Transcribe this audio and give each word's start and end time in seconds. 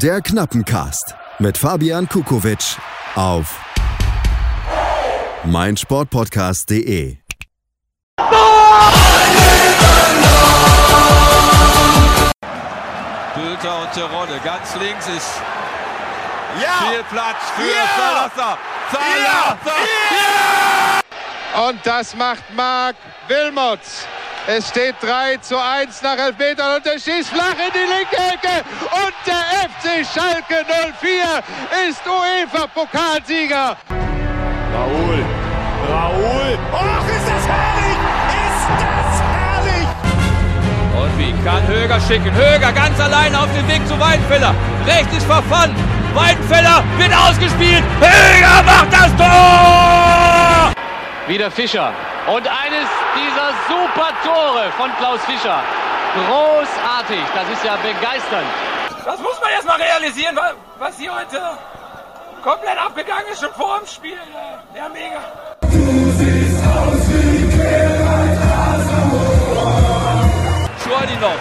Der 0.00 0.20
Knappencast 0.22 1.14
mit 1.38 1.58
Fabian 1.58 2.08
Kukowitsch 2.08 2.76
auf 3.14 3.60
meinsportpodcast.de. 5.44 7.18
Bülter 13.34 13.82
und 13.82 13.92
Terodde. 13.92 14.40
Ganz 14.44 14.74
links 14.76 15.06
ist 15.08 15.40
Ja! 16.60 16.88
viel 16.90 17.02
Platz 17.10 17.36
für 17.56 17.62
Ja! 17.62 17.86
Salazar. 17.96 18.58
Salazar. 18.92 19.82
Und 21.68 21.80
das 21.84 22.14
macht 22.16 22.42
Marc 22.54 22.96
Wilmots. 23.28 24.06
Es 24.46 24.68
steht 24.68 24.96
3 25.00 25.36
zu 25.36 25.56
1 25.56 26.02
nach 26.02 26.18
Elfmetern 26.18 26.76
und 26.76 26.86
er 26.86 26.98
schießt 26.98 27.28
flach 27.30 27.54
in 27.54 27.72
die 27.72 27.86
linke 27.86 28.16
Ecke. 28.16 28.64
Und 28.90 29.14
der 29.24 29.68
FC 29.70 30.04
Schalke 30.04 30.66
04 31.00 31.42
ist 31.88 32.02
UEFA-Pokalsieger. 32.04 33.76
Raoul. 34.74 35.24
Raoul. 35.88 36.58
Och, 36.72 37.08
ist 37.08 37.28
das 37.28 37.46
herrlich! 37.46 37.98
Ist 38.48 38.68
das 38.82 39.22
herrlich! 39.22 39.88
Und 41.00 41.18
wie 41.18 41.44
kann 41.44 41.64
Höger 41.68 42.00
schicken? 42.00 42.34
Höger 42.34 42.72
ganz 42.72 42.98
allein 42.98 43.36
auf 43.36 43.48
dem 43.56 43.68
Weg 43.68 43.86
zu 43.86 43.98
Weidenfeller. 44.00 44.54
Rechts 44.86 45.16
ist 45.18 45.26
verfangen. 45.26 45.76
Weidenfeller 46.14 46.82
wird 46.98 47.12
ausgespielt. 47.14 47.84
Höger 48.00 48.62
macht 48.64 48.92
das 48.92 49.16
Tor! 49.16 50.72
Wieder 51.28 51.48
Fischer. 51.48 51.92
Und 52.26 52.46
eines 52.48 52.88
dieser 53.16 53.52
super 53.68 54.10
Tore 54.24 54.70
von 54.78 54.90
Klaus 54.98 55.20
Fischer. 55.24 55.60
Großartig. 56.14 57.20
Das 57.34 57.48
ist 57.50 57.64
ja 57.64 57.76
begeisternd. 57.76 58.46
Das 59.04 59.18
muss 59.18 59.40
man 59.40 59.50
erst 59.50 59.66
mal 59.66 59.76
realisieren, 59.76 60.36
wa- 60.36 60.52
was 60.78 60.96
hier 60.98 61.12
heute 61.14 61.40
komplett 62.42 62.78
abgegangen 62.78 63.26
ist, 63.32 63.40
schon 63.40 63.52
vor 63.54 63.78
dem 63.80 63.86
Spiel. 63.86 64.12
äh, 64.14 64.78
Ja, 64.78 64.88
mega. 64.88 65.18
Schwerdinov, 70.82 71.38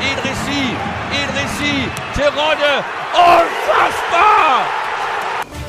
Idrissi, 0.00 0.76
Idrissi, 1.22 1.88
Terodde. 2.14 2.84
Unfassbar! 3.14 4.64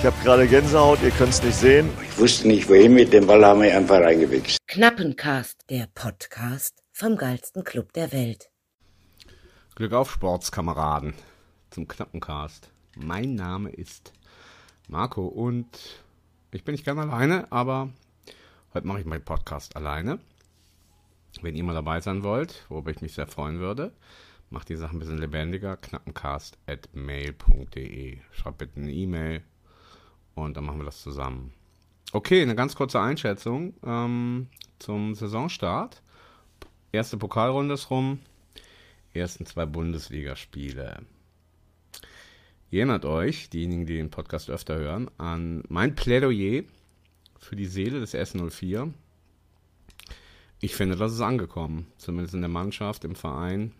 Ich 0.06 0.12
habe 0.12 0.24
gerade 0.24 0.48
Gänsehaut, 0.48 1.02
ihr 1.02 1.10
könnt 1.10 1.32
es 1.32 1.42
nicht 1.42 1.56
sehen. 1.56 1.90
Ich 2.04 2.20
wusste 2.20 2.48
nicht 2.48 2.70
wohin 2.70 2.94
mit 2.94 3.12
dem 3.12 3.26
Ball, 3.26 3.44
haben 3.44 3.64
wir 3.64 3.76
einfach 3.76 4.02
reingewichst. 4.02 4.60
Knappencast, 4.68 5.68
der 5.72 5.88
Podcast 5.96 6.84
vom 6.92 7.18
geilsten 7.18 7.64
Club 7.64 7.92
der 7.94 8.12
Welt. 8.12 8.52
Glück 9.74 9.94
auf, 9.94 10.12
Sportskameraden, 10.12 11.16
zum 11.72 11.88
Knappencast. 11.88 12.70
Mein 12.96 13.34
Name 13.34 13.72
ist 13.72 14.14
Marco 14.88 15.26
und 15.26 15.66
ich 16.52 16.64
bin 16.64 16.74
nicht 16.74 16.86
gerne 16.86 17.02
alleine, 17.02 17.52
aber 17.52 17.90
heute 18.76 18.86
mache 18.86 19.00
ich 19.00 19.08
meinen 19.08 19.26
Podcast 19.26 19.76
alleine. 19.76 20.20
Wenn 21.42 21.56
ihr 21.56 21.64
mal 21.64 21.74
dabei 21.74 22.00
sein 22.00 22.22
wollt, 22.22 22.64
worüber 22.70 22.92
ich 22.92 23.02
mich 23.02 23.16
sehr 23.16 23.26
freuen 23.26 23.58
würde, 23.58 23.92
macht 24.52 24.70
die 24.70 24.76
Sache 24.76 24.96
ein 24.96 25.00
bisschen 25.00 25.18
lebendiger. 25.18 25.78
Knappencast 25.78 26.60
at 26.68 26.90
mail.de. 26.94 28.20
Schreibt 28.34 28.60
bitte 28.60 28.80
eine 28.80 28.92
E-Mail 28.92 29.42
und 30.36 30.56
dann 30.56 30.66
machen 30.66 30.80
wir 30.80 30.86
das 30.86 31.02
zusammen. 31.02 31.54
Okay, 32.12 32.42
eine 32.42 32.56
ganz 32.56 32.76
kurze 32.76 33.02
Einschätzung 33.02 33.74
ähm, 33.84 34.48
zum 34.80 35.16
Saisonstart. 35.16 36.02
Erste 36.92 37.18
Pokalrunde 37.18 37.74
ist 37.74 37.90
rum 37.90 38.20
ersten 39.16 39.46
zwei 39.46 39.66
Bundesligaspiele. 39.66 41.00
Ihr 42.72 42.80
erinnert 42.80 43.06
euch, 43.06 43.50
diejenigen, 43.50 43.86
die 43.86 43.96
den 43.98 44.10
Podcast 44.10 44.50
öfter 44.50 44.76
hören, 44.76 45.10
an 45.18 45.64
mein 45.70 45.96
Plädoyer 45.96 46.64
für 47.40 47.56
die 47.56 47.68
Seele 47.68 48.00
des 48.00 48.14
S04. 48.14 48.92
Ich 50.60 50.76
finde, 50.76 50.96
das 50.96 51.14
ist 51.14 51.22
angekommen, 51.22 51.88
zumindest 51.98 52.34
in 52.34 52.42
der 52.42 52.50
Mannschaft, 52.50 53.06
im 53.06 53.16
Verein. 53.16 53.72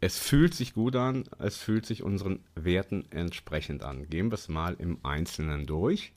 Es 0.00 0.18
fühlt 0.18 0.54
sich 0.54 0.74
gut 0.74 0.94
an, 0.94 1.24
es 1.38 1.56
fühlt 1.56 1.84
sich 1.84 2.02
unseren 2.02 2.40
Werten 2.54 3.04
entsprechend 3.10 3.82
an. 3.82 4.08
Gehen 4.08 4.30
wir 4.30 4.34
es 4.34 4.48
mal 4.48 4.74
im 4.78 4.98
Einzelnen 5.04 5.66
durch. 5.66 6.12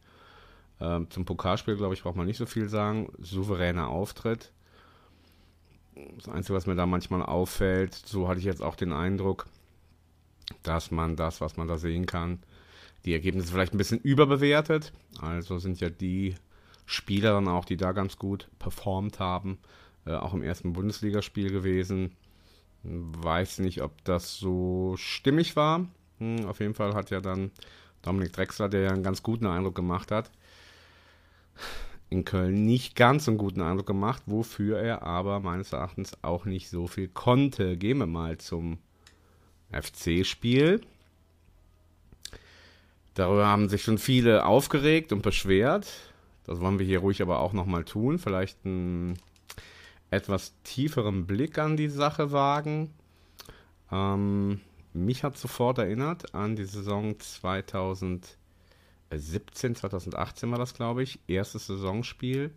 Ähm, 0.79 1.09
zum 1.09 1.25
Pokalspiel, 1.25 1.77
glaube 1.77 1.93
ich, 1.95 2.03
braucht 2.03 2.15
man 2.15 2.27
nicht 2.27 2.37
so 2.37 2.45
viel 2.45 2.69
sagen. 2.69 3.11
Souveräner 3.19 3.87
Auftritt. 3.87 4.51
Das 6.17 6.29
Einzige, 6.29 6.55
was 6.55 6.67
mir 6.67 6.75
da 6.75 6.85
manchmal 6.85 7.23
auffällt, 7.23 7.93
so 7.93 8.27
hatte 8.27 8.39
ich 8.39 8.45
jetzt 8.45 8.61
auch 8.61 8.75
den 8.75 8.93
Eindruck, 8.93 9.47
dass 10.63 10.91
man 10.91 11.15
das, 11.15 11.41
was 11.41 11.57
man 11.57 11.67
da 11.67 11.77
sehen 11.77 12.05
kann, 12.05 12.39
die 13.05 13.13
Ergebnisse 13.13 13.51
vielleicht 13.51 13.73
ein 13.73 13.77
bisschen 13.77 13.99
überbewertet. 13.99 14.93
Also 15.19 15.57
sind 15.57 15.79
ja 15.79 15.89
die 15.89 16.35
Spieler 16.85 17.33
dann 17.33 17.47
auch, 17.47 17.65
die 17.65 17.77
da 17.77 17.93
ganz 17.93 18.17
gut 18.17 18.47
performt 18.59 19.19
haben, 19.19 19.57
äh, 20.05 20.13
auch 20.13 20.33
im 20.33 20.43
ersten 20.43 20.73
Bundesligaspiel 20.73 21.51
gewesen. 21.51 22.15
Weiß 22.83 23.59
nicht, 23.59 23.81
ob 23.81 24.03
das 24.03 24.37
so 24.37 24.95
stimmig 24.97 25.55
war. 25.55 25.87
Hm, 26.19 26.45
auf 26.45 26.59
jeden 26.59 26.73
Fall 26.73 26.93
hat 26.93 27.11
ja 27.11 27.21
dann 27.21 27.51
Dominik 28.01 28.33
Drexler, 28.33 28.69
der 28.69 28.81
ja 28.81 28.89
einen 28.89 29.03
ganz 29.03 29.21
guten 29.23 29.45
Eindruck 29.45 29.75
gemacht 29.75 30.11
hat, 30.11 30.31
in 32.09 32.25
Köln 32.25 32.65
nicht 32.65 32.95
ganz 32.95 33.25
so 33.25 33.31
einen 33.31 33.37
guten 33.37 33.61
Eindruck 33.61 33.87
gemacht, 33.87 34.23
wofür 34.25 34.79
er 34.79 35.03
aber 35.03 35.39
meines 35.39 35.71
Erachtens 35.73 36.17
auch 36.23 36.45
nicht 36.45 36.69
so 36.69 36.87
viel 36.87 37.07
konnte. 37.07 37.77
Gehen 37.77 37.99
wir 37.99 38.07
mal 38.07 38.37
zum 38.37 38.79
FC-Spiel. 39.71 40.81
Darüber 43.13 43.47
haben 43.47 43.69
sich 43.69 43.83
schon 43.83 43.97
viele 43.97 44.45
aufgeregt 44.45 45.13
und 45.13 45.21
beschwert. 45.21 45.87
Das 46.45 46.59
wollen 46.59 46.79
wir 46.79 46.85
hier 46.85 46.99
ruhig 46.99 47.21
aber 47.21 47.39
auch 47.39 47.53
nochmal 47.53 47.83
tun. 47.83 48.19
Vielleicht 48.19 48.65
einen 48.65 49.17
etwas 50.11 50.53
tieferen 50.63 51.25
Blick 51.25 51.57
an 51.57 51.77
die 51.77 51.87
Sache 51.87 52.31
wagen. 52.31 52.93
Ähm, 53.91 54.61
mich 54.93 55.23
hat 55.23 55.37
sofort 55.37 55.79
erinnert 55.79 56.35
an 56.35 56.55
die 56.55 56.65
Saison 56.65 57.19
2000. 57.19 58.37
17, 59.13 59.75
2018 59.75 60.51
war 60.51 60.59
das, 60.59 60.73
glaube 60.73 61.03
ich. 61.03 61.19
Erstes 61.27 61.67
Saisonspiel. 61.67 62.53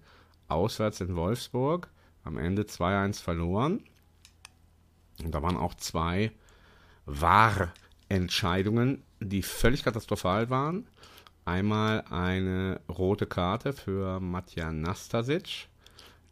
Auswärts 0.49 1.01
in 1.01 1.17
Wolfsburg. 1.17 1.89
Am 2.25 2.39
Ende 2.39 2.63
2-1 2.63 3.23
verloren. 3.23 3.83
Und 5.23 5.33
da 5.33 5.43
waren 5.43 5.57
auch 5.57 5.75
zwei 5.75 6.33
Wahrentscheidungen, 7.07 9.03
die 9.21 9.43
völlig 9.43 9.85
katastrophal 9.85 10.51
waren. 10.51 10.89
Einmal 11.45 12.03
eine 12.11 12.81
rote 12.89 13.27
Karte 13.27 13.73
für 13.73 14.19
Matja 14.19 14.73
Nastasic 14.73 15.69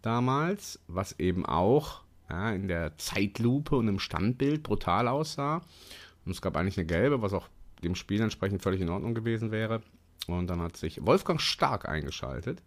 damals, 0.02 0.80
was 0.88 1.18
eben 1.18 1.46
auch 1.46 2.02
ja, 2.28 2.50
in 2.50 2.68
der 2.68 2.96
Zeitlupe 2.98 3.76
und 3.76 3.88
im 3.88 3.98
Standbild 3.98 4.62
brutal 4.62 5.08
aussah. 5.08 5.62
Und 6.24 6.32
es 6.32 6.42
gab 6.42 6.56
eigentlich 6.56 6.78
eine 6.78 6.86
gelbe, 6.86 7.22
was 7.22 7.32
auch 7.32 7.48
dem 7.82 7.94
Spiel 7.94 8.20
entsprechend 8.20 8.62
völlig 8.62 8.80
in 8.80 8.90
Ordnung 8.90 9.14
gewesen 9.14 9.50
wäre. 9.50 9.82
Und 10.26 10.48
dann 10.48 10.60
hat 10.60 10.76
sich 10.76 11.04
Wolfgang 11.04 11.40
Stark 11.40 11.88
eingeschaltet 11.88 12.62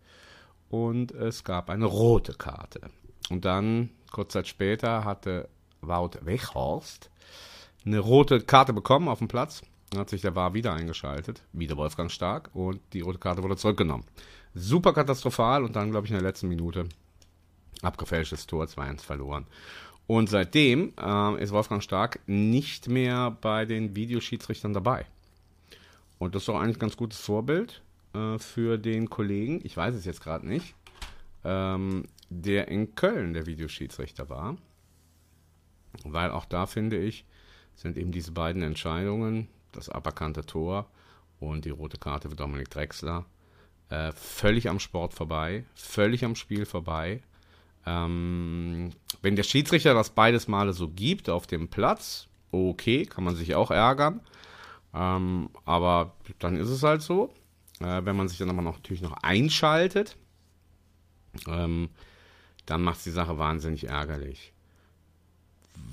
und 0.69 1.11
es 1.11 1.43
gab 1.43 1.69
eine 1.69 1.85
rote 1.85 2.33
Karte. 2.33 2.81
Und 3.29 3.45
dann, 3.45 3.89
kurz 4.11 4.33
Zeit 4.33 4.47
später, 4.47 5.05
hatte 5.05 5.47
Wout 5.81 6.19
Weghorst 6.21 7.09
eine 7.85 7.99
rote 7.99 8.41
Karte 8.41 8.73
bekommen 8.73 9.07
auf 9.07 9.19
dem 9.19 9.27
Platz. 9.27 9.61
Dann 9.91 10.01
hat 10.01 10.09
sich 10.09 10.21
der 10.21 10.35
VAR 10.35 10.53
wieder 10.53 10.73
eingeschaltet, 10.73 11.43
wieder 11.53 11.77
Wolfgang 11.77 12.11
Stark 12.11 12.49
und 12.53 12.81
die 12.93 13.01
rote 13.01 13.19
Karte 13.19 13.43
wurde 13.43 13.55
zurückgenommen. 13.55 14.05
Super 14.53 14.93
katastrophal 14.93 15.63
und 15.63 15.75
dann, 15.75 15.91
glaube 15.91 16.07
ich, 16.07 16.11
in 16.11 16.17
der 16.17 16.25
letzten 16.25 16.47
Minute 16.47 16.89
abgefälschtes 17.85 18.47
Tor 18.47 18.65
2-1 18.65 19.01
verloren. 19.01 19.45
Und 20.07 20.29
seitdem 20.29 20.93
äh, 20.99 21.43
ist 21.43 21.51
Wolfgang 21.51 21.81
Stark 21.81 22.19
nicht 22.27 22.87
mehr 22.87 23.31
bei 23.31 23.65
den 23.65 23.95
Videoschiedsrichtern 23.95 24.73
dabei. 24.73 25.05
Und 26.19 26.35
das 26.35 26.43
ist 26.43 26.47
doch 26.47 26.59
eigentlich 26.59 26.77
ein 26.77 26.81
ganz 26.81 26.97
gutes 26.97 27.19
Vorbild 27.19 27.81
äh, 28.13 28.37
für 28.37 28.77
den 28.77 29.09
Kollegen, 29.09 29.61
ich 29.63 29.75
weiß 29.75 29.95
es 29.95 30.05
jetzt 30.05 30.21
gerade 30.21 30.47
nicht, 30.47 30.75
ähm, 31.43 32.05
der 32.29 32.67
in 32.67 32.95
Köln 32.95 33.33
der 33.33 33.45
Videoschiedsrichter 33.45 34.29
war. 34.29 34.57
Weil 36.03 36.31
auch 36.31 36.45
da 36.45 36.65
finde 36.65 36.97
ich, 36.97 37.25
sind 37.75 37.97
eben 37.97 38.11
diese 38.11 38.31
beiden 38.31 38.61
Entscheidungen, 38.61 39.47
das 39.71 39.89
aberkannte 39.89 40.45
Tor 40.45 40.89
und 41.39 41.65
die 41.65 41.69
rote 41.69 41.97
Karte 41.97 42.29
für 42.29 42.35
Dominik 42.35 42.69
Drexler, 42.69 43.25
äh, 43.89 44.11
völlig 44.13 44.69
am 44.69 44.79
Sport 44.79 45.13
vorbei, 45.13 45.65
völlig 45.75 46.25
am 46.25 46.35
Spiel 46.35 46.65
vorbei. 46.65 47.21
Ähm, 47.85 48.91
wenn 49.21 49.35
der 49.35 49.43
Schiedsrichter 49.43 49.93
das 49.93 50.09
beides 50.09 50.47
Male 50.47 50.73
so 50.73 50.89
gibt 50.89 51.29
auf 51.29 51.47
dem 51.47 51.67
Platz, 51.67 52.27
okay, 52.51 53.05
kann 53.05 53.23
man 53.23 53.35
sich 53.35 53.55
auch 53.55 53.71
ärgern. 53.71 54.21
Ähm, 54.93 55.49
aber 55.65 56.13
dann 56.39 56.55
ist 56.55 56.69
es 56.69 56.83
halt 56.83 57.01
so. 57.01 57.33
Äh, 57.79 58.05
wenn 58.05 58.15
man 58.15 58.27
sich 58.27 58.37
dann 58.37 58.49
aber 58.49 58.61
noch, 58.61 58.77
natürlich 58.77 59.01
noch 59.01 59.17
einschaltet, 59.21 60.17
ähm, 61.47 61.89
dann 62.65 62.81
macht 62.81 62.97
es 62.97 63.03
die 63.03 63.11
Sache 63.11 63.37
wahnsinnig 63.37 63.87
ärgerlich. 63.89 64.53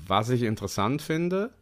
Was 0.07 0.29
ich 0.29 0.43
interessant 0.43 1.01
finde, 1.01 1.53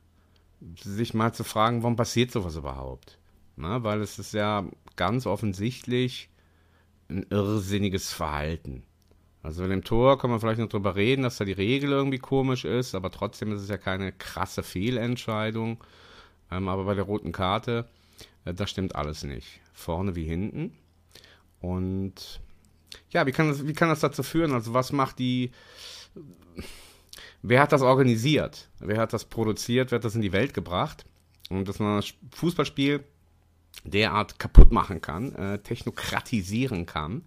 sich 0.75 1.13
mal 1.13 1.33
zu 1.33 1.43
fragen, 1.43 1.81
warum 1.81 1.95
passiert 1.95 2.31
sowas 2.31 2.55
überhaupt? 2.55 3.17
Na, 3.55 3.83
weil 3.83 4.01
es 4.01 4.19
ist 4.19 4.33
ja 4.33 4.65
ganz 4.95 5.25
offensichtlich 5.25 6.29
ein 7.09 7.25
irrsinniges 7.29 8.13
Verhalten. 8.13 8.83
Also 9.43 9.63
in 9.63 9.71
dem 9.71 9.83
Tor 9.83 10.19
kann 10.19 10.29
man 10.29 10.39
vielleicht 10.39 10.59
noch 10.59 10.69
drüber 10.69 10.95
reden, 10.95 11.23
dass 11.23 11.37
da 11.37 11.45
die 11.45 11.51
Regel 11.51 11.91
irgendwie 11.91 12.19
komisch 12.19 12.63
ist, 12.63 12.93
aber 12.93 13.09
trotzdem 13.09 13.51
ist 13.51 13.61
es 13.61 13.69
ja 13.69 13.77
keine 13.77 14.11
krasse 14.11 14.61
Fehlentscheidung. 14.61 15.83
Ähm, 16.51 16.67
aber 16.69 16.83
bei 16.83 16.93
der 16.93 17.05
roten 17.05 17.31
Karte, 17.31 17.87
äh, 18.45 18.53
da 18.53 18.67
stimmt 18.67 18.95
alles 18.95 19.23
nicht. 19.23 19.59
Vorne 19.73 20.15
wie 20.15 20.25
hinten. 20.25 20.73
Und 21.59 22.41
ja, 23.09 23.25
wie 23.25 23.31
kann, 23.31 23.47
das, 23.47 23.65
wie 23.65 23.73
kann 23.73 23.89
das 23.89 23.99
dazu 24.01 24.23
führen? 24.23 24.53
Also 24.53 24.73
was 24.73 24.91
macht 24.91 25.19
die... 25.19 25.51
Wer 27.41 27.61
hat 27.61 27.71
das 27.71 27.81
organisiert? 27.81 28.69
Wer 28.79 28.99
hat 28.99 29.13
das 29.13 29.25
produziert? 29.25 29.89
Wer 29.89 29.97
hat 29.97 30.05
das 30.05 30.15
in 30.15 30.21
die 30.21 30.33
Welt 30.33 30.53
gebracht? 30.53 31.05
Und 31.49 31.67
dass 31.67 31.79
man 31.79 31.97
das 31.97 32.13
Fußballspiel 32.35 33.03
derart 33.83 34.37
kaputt 34.37 34.71
machen 34.71 35.01
kann, 35.01 35.33
äh, 35.35 35.59
technokratisieren 35.59 36.85
kann. 36.85 37.23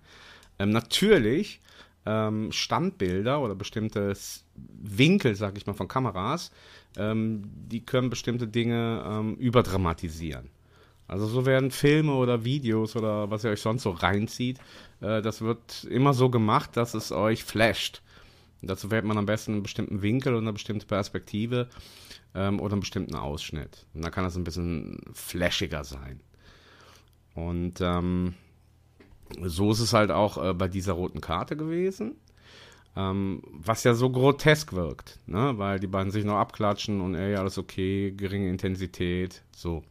Ähm, 0.59 0.71
natürlich 0.71 1.61
ähm, 2.07 2.53
Standbilder 2.53 3.41
oder 3.41 3.55
bestimmte 3.55 4.15
Winkel, 4.55 5.35
sag 5.35 5.57
ich 5.57 5.67
mal, 5.67 5.73
von 5.73 5.89
Kameras, 5.89 6.51
ähm, 6.97 7.43
die 7.45 7.85
können 7.85 8.11
bestimmte 8.11 8.47
Dinge 8.49 9.05
ähm, 9.07 9.35
überdramatisieren. 9.37 10.51
Also 11.07 11.27
so 11.27 11.45
werden 11.45 11.71
Filme 11.71 12.15
oder 12.15 12.45
Videos 12.45 12.97
oder 12.97 13.31
was 13.31 13.45
ihr 13.45 13.51
euch 13.51 13.61
sonst 13.61 13.83
so 13.83 13.91
reinzieht, 13.91 14.59
äh, 15.01 15.21
das 15.21 15.43
wird 15.43 15.85
immer 15.85 16.15
so 16.15 16.31
gemacht, 16.31 16.77
dass 16.77 16.95
es 16.95 17.13
euch 17.13 17.45
flasht. 17.45 18.03
dazu 18.63 18.91
wählt 18.91 19.05
man 19.05 19.19
am 19.19 19.27
besten 19.27 19.53
einen 19.53 19.63
bestimmten 19.63 20.01
Winkel 20.01 20.35
und 20.35 20.45
eine 20.45 20.55
bestimmte 20.55 20.87
Perspektive 20.87 21.69
ähm, 22.35 22.59
oder 22.59 22.73
einen 22.73 22.81
bestimmten 22.81 23.15
Ausschnitt. 23.15 23.87
Und 23.93 24.03
dann 24.03 24.13
kann 24.13 24.25
das 24.25 24.37
ein 24.37 24.45
bisschen 24.45 25.01
flashiger 25.13 25.85
sein. 25.85 26.21
Und 27.35 27.81
ähm, 27.81 28.35
so 29.43 29.71
ist 29.71 29.81
es 29.81 29.93
halt 29.93 30.11
auch 30.11 30.43
äh, 30.43 30.55
bei 30.55 30.69
dieser 30.69 30.95
roten 30.95 31.21
Karte 31.21 31.57
gewesen. 31.57 32.17
Ähm, 32.97 33.43
was 33.51 33.83
ja 33.83 33.95
so 33.95 34.09
grotesk 34.09 34.73
wirkt, 34.73 35.19
ne? 35.27 35.55
weil 35.57 35.81
die 35.81 35.89
beiden 35.89 36.13
sich 36.13 36.25
noch 36.25 36.37
abklatschen 36.37 37.01
und 37.01 37.17
ey, 37.17 37.35
alles 37.35 37.59
okay, 37.59 38.13
geringe 38.13 38.49
Intensität, 38.49 39.43
so. 39.57 39.83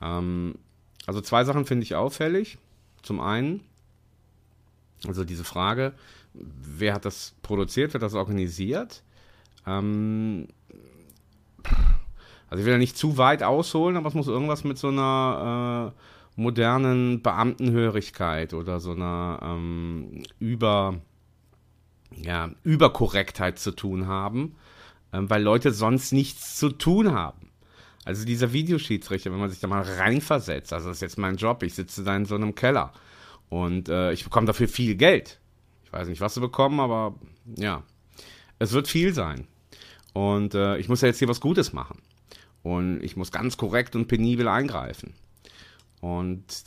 Ähm, 0.00 0.54
also 1.06 1.20
zwei 1.20 1.42
Sachen 1.42 1.66
finde 1.66 1.82
ich 1.82 1.96
auffällig. 1.96 2.58
Zum 3.02 3.20
einen, 3.20 3.64
also 5.06 5.24
diese 5.24 5.42
Frage, 5.42 5.94
wer 6.34 6.94
hat 6.94 7.04
das 7.04 7.34
produziert, 7.42 7.92
wer 7.92 8.00
hat 8.00 8.06
das 8.06 8.14
organisiert? 8.14 9.02
Ähm, 9.66 10.46
also 12.48 12.60
ich 12.60 12.66
will 12.66 12.72
ja 12.72 12.78
nicht 12.78 12.96
zu 12.96 13.16
weit 13.18 13.42
ausholen, 13.42 13.96
aber 13.96 14.08
es 14.08 14.14
muss 14.14 14.28
irgendwas 14.28 14.62
mit 14.62 14.78
so 14.78 14.88
einer 14.88 15.92
äh, 15.92 16.21
modernen 16.36 17.22
Beamtenhörigkeit 17.22 18.54
oder 18.54 18.80
so 18.80 18.92
einer 18.92 19.40
ähm, 19.42 20.22
Über, 20.38 21.00
ja, 22.16 22.50
Überkorrektheit 22.64 23.58
zu 23.58 23.72
tun 23.72 24.06
haben, 24.06 24.56
ähm, 25.12 25.28
weil 25.28 25.42
Leute 25.42 25.72
sonst 25.72 26.12
nichts 26.12 26.56
zu 26.56 26.70
tun 26.70 27.12
haben. 27.12 27.50
Also 28.04 28.24
dieser 28.24 28.52
Videoschiedsrichter, 28.52 29.30
wenn 29.30 29.38
man 29.38 29.50
sich 29.50 29.60
da 29.60 29.68
mal 29.68 29.82
reinversetzt, 29.82 30.72
also 30.72 30.88
das 30.88 30.98
ist 30.98 31.02
jetzt 31.02 31.18
mein 31.18 31.36
Job, 31.36 31.62
ich 31.62 31.74
sitze 31.74 32.02
da 32.02 32.16
in 32.16 32.24
so 32.24 32.34
einem 32.34 32.54
Keller 32.54 32.92
und 33.48 33.88
äh, 33.88 34.12
ich 34.12 34.24
bekomme 34.24 34.46
dafür 34.46 34.66
viel 34.66 34.96
Geld. 34.96 35.38
Ich 35.84 35.92
weiß 35.92 36.08
nicht, 36.08 36.20
was 36.20 36.34
sie 36.34 36.40
bekommen, 36.40 36.80
aber 36.80 37.14
ja, 37.44 37.84
es 38.58 38.72
wird 38.72 38.88
viel 38.88 39.12
sein. 39.12 39.46
Und 40.14 40.54
äh, 40.54 40.78
ich 40.78 40.88
muss 40.88 41.00
ja 41.00 41.08
jetzt 41.08 41.18
hier 41.18 41.28
was 41.28 41.40
Gutes 41.40 41.72
machen. 41.72 42.00
Und 42.62 43.02
ich 43.02 43.16
muss 43.16 43.32
ganz 43.32 43.56
korrekt 43.56 43.96
und 43.96 44.08
penibel 44.08 44.48
eingreifen. 44.48 45.14
Und 46.02 46.64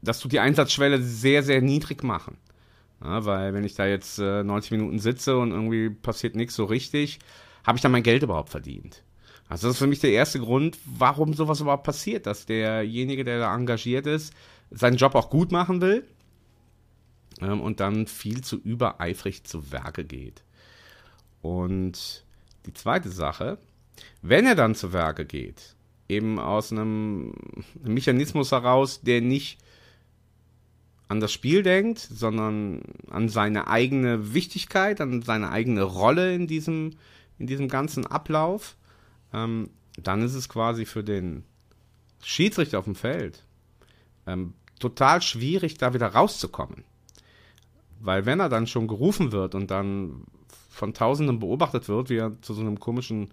das 0.00 0.20
tut 0.20 0.30
die 0.30 0.38
Einsatzschwelle 0.40 1.02
sehr, 1.02 1.42
sehr 1.42 1.60
niedrig 1.60 2.04
machen. 2.04 2.38
Ja, 3.02 3.24
weil 3.24 3.52
wenn 3.52 3.64
ich 3.64 3.74
da 3.74 3.84
jetzt 3.84 4.18
äh, 4.20 4.44
90 4.44 4.70
Minuten 4.70 4.98
sitze 5.00 5.36
und 5.36 5.50
irgendwie 5.50 5.90
passiert 5.90 6.36
nichts 6.36 6.54
so 6.54 6.64
richtig, 6.64 7.18
habe 7.64 7.76
ich 7.76 7.82
dann 7.82 7.92
mein 7.92 8.04
Geld 8.04 8.22
überhaupt 8.22 8.48
verdient? 8.48 9.02
Also 9.48 9.66
das 9.66 9.74
ist 9.74 9.80
für 9.80 9.88
mich 9.88 9.98
der 9.98 10.12
erste 10.12 10.38
Grund, 10.38 10.78
warum 10.84 11.34
sowas 11.34 11.60
überhaupt 11.60 11.84
passiert, 11.84 12.26
dass 12.26 12.46
derjenige, 12.46 13.24
der 13.24 13.40
da 13.40 13.54
engagiert 13.54 14.06
ist, 14.06 14.32
seinen 14.70 14.96
Job 14.96 15.16
auch 15.16 15.28
gut 15.28 15.50
machen 15.50 15.80
will 15.80 16.04
ähm, 17.40 17.60
und 17.60 17.80
dann 17.80 18.06
viel 18.06 18.42
zu 18.42 18.56
übereifrig 18.56 19.44
zu 19.44 19.72
Werke 19.72 20.04
geht. 20.04 20.44
Und 21.42 22.24
die 22.66 22.72
zweite 22.72 23.08
Sache, 23.08 23.58
wenn 24.22 24.46
er 24.46 24.54
dann 24.54 24.76
zu 24.76 24.92
Werke 24.92 25.26
geht, 25.26 25.75
eben 26.08 26.38
aus 26.38 26.72
einem 26.72 27.32
Mechanismus 27.82 28.52
heraus, 28.52 29.00
der 29.00 29.20
nicht 29.20 29.58
an 31.08 31.20
das 31.20 31.32
Spiel 31.32 31.62
denkt, 31.62 31.98
sondern 31.98 32.82
an 33.10 33.28
seine 33.28 33.68
eigene 33.68 34.34
Wichtigkeit, 34.34 35.00
an 35.00 35.22
seine 35.22 35.50
eigene 35.50 35.82
Rolle 35.82 36.34
in 36.34 36.46
diesem, 36.46 36.96
in 37.38 37.46
diesem 37.46 37.68
ganzen 37.68 38.06
Ablauf, 38.06 38.76
ähm, 39.32 39.70
dann 39.96 40.22
ist 40.22 40.34
es 40.34 40.48
quasi 40.48 40.84
für 40.84 41.04
den 41.04 41.44
Schiedsrichter 42.22 42.78
auf 42.78 42.84
dem 42.84 42.96
Feld 42.96 43.44
ähm, 44.26 44.54
total 44.78 45.22
schwierig, 45.22 45.78
da 45.78 45.94
wieder 45.94 46.08
rauszukommen. 46.08 46.84
Weil 48.00 48.26
wenn 48.26 48.40
er 48.40 48.48
dann 48.48 48.66
schon 48.66 48.88
gerufen 48.88 49.32
wird 49.32 49.54
und 49.54 49.70
dann 49.70 50.24
von 50.68 50.92
Tausenden 50.92 51.38
beobachtet 51.38 51.88
wird, 51.88 52.10
wie 52.10 52.16
er 52.16 52.40
zu 52.42 52.52
so 52.52 52.60
einem 52.60 52.78
komischen 52.78 53.32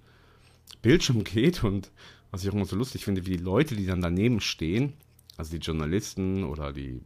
Bildschirm 0.81 1.23
geht 1.23 1.63
und 1.63 1.91
was 2.33 2.43
ich 2.43 2.49
auch 2.49 2.55
immer 2.55 2.65
so 2.65 2.75
lustig 2.75 3.05
finde, 3.05 3.27
wie 3.27 3.37
die 3.37 3.43
Leute, 3.43 3.75
die 3.75 3.85
dann 3.85 4.01
daneben 4.01 4.39
stehen, 4.39 4.93
also 5.37 5.51
die 5.51 5.61
Journalisten 5.63 6.43
oder 6.43 6.73
die 6.73 6.99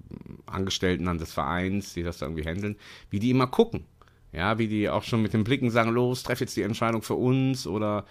Angestellten 0.45 1.09
an 1.09 1.17
des 1.17 1.33
Vereins, 1.33 1.93
die 1.93 2.01
das 2.01 2.19
da 2.19 2.27
irgendwie 2.27 2.47
handeln, 2.47 2.77
wie 3.09 3.19
die 3.19 3.31
immer 3.31 3.47
gucken. 3.47 3.83
Ja, 4.31 4.57
wie 4.57 4.69
die 4.69 4.89
auch 4.89 5.03
schon 5.03 5.21
mit 5.21 5.33
den 5.33 5.43
Blicken 5.43 5.69
sagen, 5.69 5.91
los, 5.91 6.23
treff 6.23 6.39
jetzt 6.39 6.55
die 6.55 6.61
Entscheidung 6.61 7.01
für 7.01 7.15
uns 7.15 7.67
oder 7.67 8.05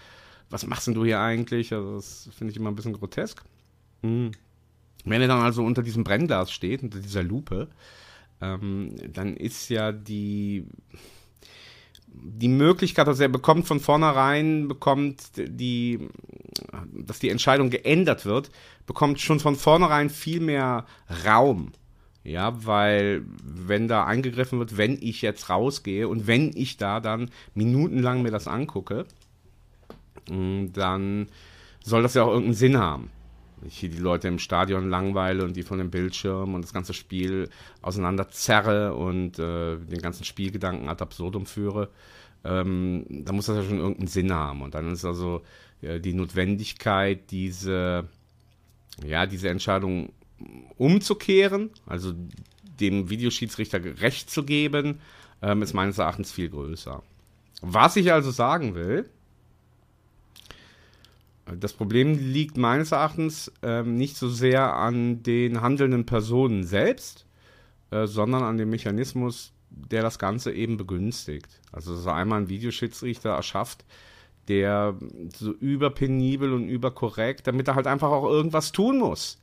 was 0.51 0.67
machst 0.67 0.89
denn 0.89 0.95
du 0.95 1.07
hier 1.07 1.19
eigentlich? 1.19 1.73
Also 1.73 1.95
das 1.95 2.29
finde 2.37 2.51
ich 2.51 2.59
immer 2.59 2.71
ein 2.71 2.75
bisschen 2.75 2.93
grotesk. 2.93 3.43
Mhm. 4.03 4.33
Wenn 5.07 5.23
er 5.23 5.29
dann 5.29 5.41
also 5.41 5.65
unter 5.65 5.83
diesem 5.83 6.05
Brennglas 6.05 6.53
steht, 6.53 6.83
unter 6.83 6.99
dieser 6.99 7.23
Lupe, 7.23 7.69
ähm, 8.43 8.95
dann 9.11 9.39
ist 9.39 9.71
ja 9.71 9.91
die 9.91 10.67
die 12.23 12.49
Möglichkeit, 12.49 13.09
also 13.09 13.23
er 13.23 13.29
bekommt 13.29 13.67
von 13.67 13.81
vornherein, 13.81 14.69
bekommt 14.69 15.23
die, 15.37 16.09
dass 16.93 17.19
die 17.19 17.31
Entscheidung 17.31 17.71
geändert 17.71 18.25
wird, 18.25 18.51
bekommt 18.87 19.21
schon 19.21 19.41
von 19.41 19.57
vornherein 19.57 20.11
viel 20.11 20.41
mehr 20.41 20.87
Raum. 21.25 21.73
Ja, 22.25 22.67
weil 22.67 23.23
wenn 23.45 23.87
da 23.87 24.05
eingegriffen 24.05 24.59
wird, 24.59 24.77
wenn 24.77 24.99
ich 25.01 25.23
jetzt 25.23 25.49
rausgehe 25.49 26.09
und 26.09 26.27
wenn 26.27 26.51
ich 26.57 26.77
da 26.77 26.99
dann 26.99 27.31
minutenlang 27.55 28.23
mir 28.23 28.33
das 28.33 28.49
angucke, 28.49 29.07
mm, 30.29 30.73
dann 30.73 31.29
soll 31.85 32.03
das 32.03 32.15
ja 32.15 32.25
auch 32.25 32.31
irgendeinen 32.31 32.55
Sinn 32.55 32.79
haben. 32.79 33.11
Ich 33.67 33.79
hier 33.79 33.89
die 33.89 33.99
Leute 33.99 34.29
im 34.29 34.39
Stadion 34.39 34.89
langweile 34.89 35.45
und 35.45 35.57
die 35.57 35.63
von 35.63 35.79
dem 35.79 35.91
Bildschirm 35.91 36.55
und 36.55 36.63
das 36.63 36.73
ganze 36.73 36.95
Spiel 36.95 37.49
auseinander 37.83 38.29
zerre 38.29 38.95
und 38.95 39.39
äh, 39.39 39.77
den 39.77 40.01
ganzen 40.01 40.25
Spielgedanken 40.25 40.89
ad 40.89 41.03
absurdum 41.03 41.47
führe, 41.47 41.91
ähm, 42.45 43.05
da 43.09 43.33
muss 43.33 43.47
das 43.47 43.57
ja 43.57 43.63
schon 43.65 43.79
irgendeinen 43.79 44.09
Sinn 44.09 44.33
haben. 44.33 44.63
Und 44.63 44.75
dann 44.75 44.91
ist 44.93 45.05
also 45.05 45.43
äh, 45.83 46.01
die 46.01 46.15
Notwendigkeit, 46.15 47.31
diese, 47.31 48.09
ja, 49.05 49.27
diese 49.27 49.49
Entscheidung 49.49 50.13
umzukehren, 50.77 51.71
also 51.87 52.13
dem 52.81 53.11
Videoschiedsrichter 53.11 53.81
Recht 54.01 54.31
zu 54.31 54.45
geben, 54.45 55.01
ähm, 55.43 55.63
ist 55.63 55.75
meines 55.75 55.99
Erachtens 55.99 56.33
viel 56.33 56.51
größer. 56.51 57.03
Was 57.63 57.97
ich 57.97 58.13
also 58.13 58.31
sagen 58.31 58.75
will, 58.75 59.09
das 61.55 61.73
Problem 61.73 62.19
liegt 62.19 62.57
meines 62.57 62.93
Erachtens 62.93 63.53
ähm, 63.63 63.95
nicht 63.95 64.17
so 64.17 64.29
sehr 64.29 64.75
an 64.75 65.23
den 65.23 65.61
handelnden 65.61 66.05
Personen 66.05 66.65
selbst, 66.65 67.27
äh, 67.91 68.07
sondern 68.07 68.43
an 68.43 68.59
dem 68.59 68.71
Mechanismus, 68.71 69.53
der 69.71 70.03
das 70.03 70.19
Ganze 70.19 70.53
eben 70.53 70.77
begünstigt. 70.77 71.61
Also 71.71 71.95
so 71.95 72.11
einmal 72.11 72.41
ein 72.41 72.49
Videoschiedsrichter 72.49 73.31
erschafft, 73.31 73.85
der 74.49 74.97
so 75.35 75.53
überpenibel 75.53 76.53
und 76.53 76.69
überkorrekt, 76.69 77.47
damit 77.47 77.69
er 77.69 77.75
halt 77.75 77.87
einfach 77.87 78.11
auch 78.11 78.29
irgendwas 78.29 78.73
tun 78.73 78.99
muss. 78.99 79.41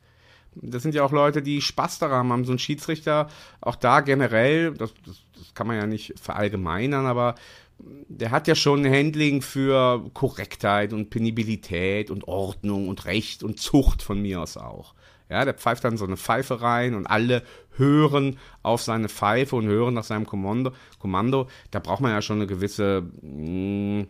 Das 0.55 0.83
sind 0.83 0.93
ja 0.93 1.03
auch 1.03 1.11
Leute, 1.11 1.41
die 1.41 1.61
Spaß 1.61 1.99
daran 1.99 2.29
haben. 2.29 2.45
So 2.45 2.51
ein 2.51 2.59
Schiedsrichter, 2.59 3.27
auch 3.59 3.75
da 3.75 4.01
generell, 4.01 4.73
das, 4.73 4.93
das, 5.05 5.23
das 5.37 5.53
kann 5.53 5.67
man 5.67 5.77
ja 5.77 5.87
nicht 5.87 6.19
verallgemeinern, 6.19 7.05
aber 7.05 7.35
der 7.79 8.31
hat 8.31 8.47
ja 8.47 8.55
schon 8.55 8.85
ein 8.85 8.93
Handling 8.93 9.41
für 9.41 10.09
Korrektheit 10.13 10.93
und 10.93 11.09
Penibilität 11.09 12.11
und 12.11 12.27
Ordnung 12.27 12.87
und 12.87 13.05
Recht 13.05 13.43
und 13.43 13.59
Zucht 13.59 14.01
von 14.01 14.21
mir 14.21 14.41
aus 14.41 14.57
auch. 14.57 14.93
Ja, 15.29 15.45
der 15.45 15.53
pfeift 15.53 15.83
dann 15.83 15.97
so 15.97 16.05
eine 16.05 16.17
Pfeife 16.17 16.61
rein 16.61 16.93
und 16.93 17.07
alle 17.07 17.43
hören 17.77 18.37
auf 18.61 18.81
seine 18.81 19.09
Pfeife 19.09 19.55
und 19.55 19.65
hören 19.65 19.95
nach 19.95 20.03
seinem 20.03 20.27
Kommando. 20.27 20.73
Kommando. 20.99 21.49
Da 21.71 21.79
braucht 21.79 22.01
man 22.01 22.11
ja 22.11 22.21
schon 22.21 22.37
eine 22.37 22.47
gewisse, 22.47 23.09
mh, 23.21 24.01
mm, 24.01 24.07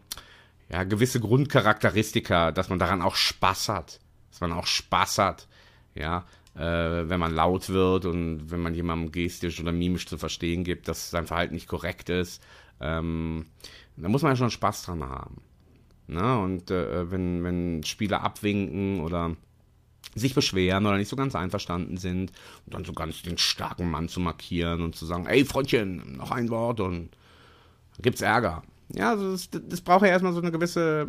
ja, 0.69 0.83
gewisse 0.83 1.19
Grundcharakteristika, 1.19 2.51
dass 2.51 2.69
man 2.69 2.79
daran 2.79 3.01
auch 3.01 3.15
Spaß 3.15 3.69
hat. 3.69 3.99
Dass 4.31 4.41
man 4.41 4.51
auch 4.51 4.65
Spaß 4.65 5.19
hat, 5.19 5.47
ja, 5.93 6.25
äh, 6.55 6.59
wenn 6.59 7.19
man 7.19 7.33
laut 7.33 7.69
wird 7.69 8.05
und 8.05 8.51
wenn 8.51 8.59
man 8.59 8.73
jemandem 8.73 9.11
gestisch 9.11 9.59
oder 9.59 9.71
mimisch 9.71 10.07
zu 10.07 10.17
verstehen 10.17 10.63
gibt, 10.63 10.87
dass 10.87 11.09
sein 11.09 11.27
Verhalten 11.27 11.53
nicht 11.53 11.67
korrekt 11.67 12.09
ist. 12.09 12.41
Ähm, 12.83 13.45
da 13.95 14.09
muss 14.09 14.21
man 14.21 14.33
ja 14.33 14.35
schon 14.35 14.51
Spaß 14.51 14.83
dran 14.83 15.03
haben. 15.03 15.41
Ne? 16.05 16.37
und 16.37 16.69
äh, 16.69 17.09
wenn, 17.11 17.43
wenn 17.45 17.83
Spieler 17.83 18.23
abwinken 18.23 18.99
oder 18.99 19.37
sich 20.15 20.35
beschweren 20.35 20.85
oder 20.85 20.97
nicht 20.97 21.07
so 21.07 21.15
ganz 21.15 21.33
einverstanden 21.33 21.95
sind 21.95 22.33
und 22.65 22.73
dann 22.73 22.83
so 22.83 22.91
ganz 22.91 23.21
den 23.21 23.37
starken 23.37 23.89
Mann 23.89 24.09
zu 24.09 24.19
markieren 24.19 24.81
und 24.81 24.95
zu 24.95 25.05
sagen, 25.05 25.25
ey 25.27 25.45
Freundchen, 25.45 26.17
noch 26.17 26.31
ein 26.31 26.49
Wort 26.49 26.81
und 26.81 27.09
gibt's 28.01 28.21
Ärger. 28.21 28.63
Ja, 28.93 29.11
also 29.11 29.31
das, 29.31 29.49
das 29.49 29.81
braucht 29.81 30.03
ja 30.03 30.09
erstmal 30.09 30.33
so 30.33 30.41
eine 30.41 30.51
gewisse, 30.51 31.07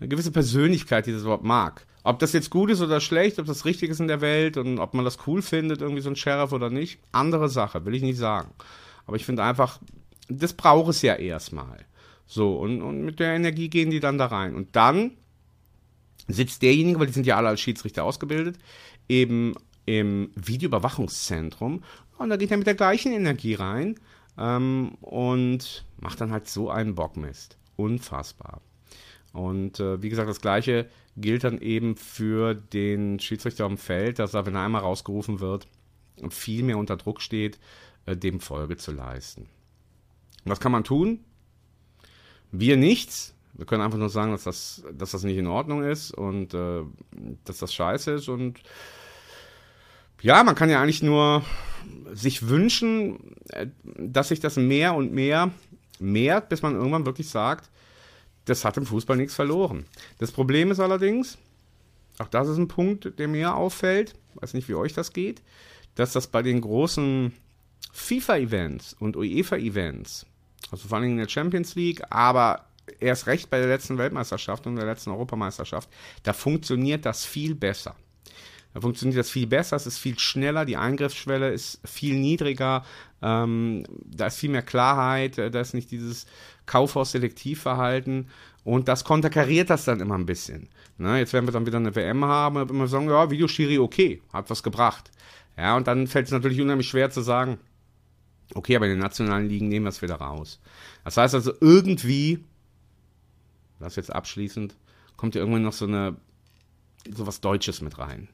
eine 0.00 0.08
gewisse 0.08 0.32
Persönlichkeit, 0.32 1.06
die 1.06 1.12
das 1.12 1.22
überhaupt 1.22 1.44
mag. 1.44 1.86
Ob 2.02 2.18
das 2.18 2.32
jetzt 2.32 2.50
gut 2.50 2.70
ist 2.70 2.80
oder 2.80 3.00
schlecht, 3.00 3.38
ob 3.38 3.46
das 3.46 3.66
richtig 3.66 3.90
ist 3.90 4.00
in 4.00 4.08
der 4.08 4.20
Welt 4.20 4.56
und 4.56 4.78
ob 4.78 4.94
man 4.94 5.04
das 5.04 5.18
cool 5.26 5.42
findet, 5.42 5.80
irgendwie 5.80 6.02
so 6.02 6.10
ein 6.10 6.16
Sheriff 6.16 6.52
oder 6.52 6.70
nicht, 6.70 6.98
andere 7.12 7.48
Sache, 7.48 7.84
will 7.84 7.94
ich 7.94 8.02
nicht 8.02 8.18
sagen. 8.18 8.50
Aber 9.06 9.16
ich 9.16 9.24
finde 9.24 9.44
einfach, 9.44 9.80
das 10.28 10.52
braucht 10.52 10.90
es 10.90 11.02
ja 11.02 11.14
erstmal. 11.14 11.84
So, 12.26 12.56
und, 12.56 12.82
und 12.82 13.02
mit 13.02 13.20
der 13.20 13.34
Energie 13.34 13.68
gehen 13.68 13.90
die 13.90 14.00
dann 14.00 14.18
da 14.18 14.26
rein. 14.26 14.54
Und 14.54 14.74
dann 14.76 15.12
sitzt 16.28 16.62
derjenige, 16.62 16.98
weil 16.98 17.06
die 17.06 17.12
sind 17.12 17.26
ja 17.26 17.36
alle 17.36 17.48
als 17.48 17.60
Schiedsrichter 17.60 18.04
ausgebildet, 18.04 18.58
eben 19.08 19.54
im 19.86 20.30
Videoüberwachungszentrum 20.34 21.82
und 22.18 22.30
da 22.30 22.36
geht 22.36 22.50
er 22.50 22.56
mit 22.56 22.66
der 22.66 22.74
gleichen 22.74 23.12
Energie 23.12 23.54
rein 23.54 23.96
ähm, 24.38 24.94
und 25.00 25.84
macht 26.00 26.20
dann 26.20 26.32
halt 26.32 26.48
so 26.48 26.70
einen 26.70 26.94
Bockmist. 26.94 27.58
Unfassbar. 27.76 28.60
Und 29.32 29.80
äh, 29.80 30.00
wie 30.00 30.08
gesagt, 30.08 30.28
das 30.28 30.40
gleiche 30.40 30.88
gilt 31.16 31.44
dann 31.44 31.58
eben 31.58 31.96
für 31.96 32.54
den 32.54 33.18
Schiedsrichter 33.18 33.64
am 33.64 33.78
Feld, 33.78 34.18
dass 34.18 34.34
er, 34.34 34.46
wenn 34.46 34.54
er 34.54 34.62
einmal 34.62 34.82
rausgerufen 34.82 35.40
wird, 35.40 35.66
viel 36.30 36.62
mehr 36.62 36.78
unter 36.78 36.96
Druck 36.96 37.20
steht, 37.20 37.58
äh, 38.06 38.16
dem 38.16 38.38
Folge 38.38 38.76
zu 38.76 38.92
leisten. 38.92 39.48
Was 40.44 40.60
kann 40.60 40.72
man 40.72 40.84
tun? 40.84 41.24
Wir 42.52 42.76
nichts. 42.76 43.34
Wir 43.54 43.66
können 43.66 43.82
einfach 43.82 43.98
nur 43.98 44.10
sagen, 44.10 44.32
dass 44.32 44.44
das, 44.44 44.84
dass 44.92 45.12
das 45.12 45.22
nicht 45.22 45.36
in 45.36 45.46
Ordnung 45.46 45.82
ist 45.82 46.10
und 46.12 46.54
äh, 46.54 46.82
dass 47.44 47.58
das 47.58 47.72
scheiße 47.72 48.12
ist. 48.12 48.28
Und 48.28 48.60
ja, 50.22 50.42
man 50.42 50.54
kann 50.54 50.70
ja 50.70 50.82
eigentlich 50.82 51.02
nur 51.02 51.44
sich 52.12 52.48
wünschen, 52.48 53.36
äh, 53.48 53.68
dass 53.84 54.28
sich 54.28 54.40
das 54.40 54.56
mehr 54.56 54.94
und 54.94 55.12
mehr 55.12 55.50
mehrt, 56.00 56.48
bis 56.48 56.62
man 56.62 56.74
irgendwann 56.74 57.06
wirklich 57.06 57.28
sagt, 57.28 57.70
das 58.44 58.64
hat 58.64 58.76
im 58.76 58.86
Fußball 58.86 59.16
nichts 59.16 59.34
verloren. 59.34 59.86
Das 60.18 60.32
Problem 60.32 60.70
ist 60.70 60.80
allerdings, 60.80 61.38
auch 62.18 62.28
das 62.28 62.48
ist 62.48 62.58
ein 62.58 62.68
Punkt, 62.68 63.18
der 63.18 63.28
mir 63.28 63.54
auffällt, 63.54 64.14
weiß 64.34 64.54
nicht, 64.54 64.68
wie 64.68 64.74
euch 64.74 64.92
das 64.92 65.12
geht, 65.12 65.42
dass 65.94 66.12
das 66.12 66.26
bei 66.26 66.42
den 66.42 66.60
großen 66.60 67.32
FIFA-Events 67.92 68.94
und 68.94 69.16
UEFA-Events, 69.16 70.26
also 70.70 70.88
vor 70.88 70.98
allem 70.98 71.10
in 71.10 71.16
der 71.18 71.28
Champions 71.28 71.74
League, 71.74 72.02
aber 72.10 72.66
erst 73.00 73.26
recht 73.26 73.50
bei 73.50 73.58
der 73.58 73.68
letzten 73.68 73.98
Weltmeisterschaft 73.98 74.66
und 74.66 74.76
der 74.76 74.86
letzten 74.86 75.10
Europameisterschaft, 75.10 75.88
da 76.22 76.32
funktioniert 76.32 77.06
das 77.06 77.24
viel 77.24 77.54
besser. 77.54 77.94
Da 78.74 78.80
funktioniert 78.80 79.20
das 79.20 79.30
viel 79.30 79.46
besser, 79.46 79.76
es 79.76 79.86
ist 79.86 79.98
viel 79.98 80.18
schneller, 80.18 80.64
die 80.64 80.76
Eingriffsschwelle 80.76 81.52
ist 81.52 81.80
viel 81.84 82.18
niedriger, 82.18 82.84
ähm, 83.22 83.84
da 84.04 84.26
ist 84.26 84.38
viel 84.38 84.50
mehr 84.50 84.62
Klarheit, 84.62 85.38
äh, 85.38 85.50
da 85.50 85.60
ist 85.60 85.74
nicht 85.74 85.92
dieses 85.92 86.26
Kaufhaus-Selektivverhalten 86.66 88.28
und 88.64 88.88
das 88.88 89.04
konterkariert 89.04 89.70
das 89.70 89.84
dann 89.84 90.00
immer 90.00 90.16
ein 90.16 90.26
bisschen. 90.26 90.68
Ne, 90.98 91.18
jetzt 91.18 91.32
werden 91.32 91.46
wir 91.46 91.52
dann 91.52 91.66
wieder 91.66 91.78
eine 91.78 91.94
WM 91.94 92.24
haben 92.24 92.56
und 92.56 92.70
immer 92.70 92.88
sagen, 92.88 93.08
ja, 93.08 93.30
Videoschiri 93.30 93.78
okay, 93.78 94.22
hat 94.32 94.50
was 94.50 94.64
gebracht. 94.64 95.10
Ja, 95.56 95.76
und 95.76 95.86
dann 95.86 96.08
fällt 96.08 96.26
es 96.26 96.32
natürlich 96.32 96.60
unheimlich 96.60 96.88
schwer 96.88 97.10
zu 97.10 97.20
sagen, 97.20 97.58
okay, 98.54 98.76
aber 98.76 98.86
in 98.86 98.92
den 98.92 99.00
nationalen 99.00 99.48
Ligen 99.48 99.68
nehmen 99.68 99.86
wir 99.86 99.90
es 99.90 100.02
wieder 100.02 100.16
raus. 100.16 100.60
Das 101.04 101.16
heißt 101.16 101.34
also 101.34 101.52
irgendwie 101.60 102.44
das 103.80 103.96
jetzt 103.96 104.12
abschließend, 104.12 104.76
kommt 105.16 105.34
ja 105.34 105.40
irgendwann 105.40 105.62
noch 105.62 105.72
so 105.72 105.86
eine, 105.86 106.16
so 107.08 107.26
was 107.26 107.40
Deutsches 107.40 107.80
mit 107.80 107.98
rein. 107.98 108.28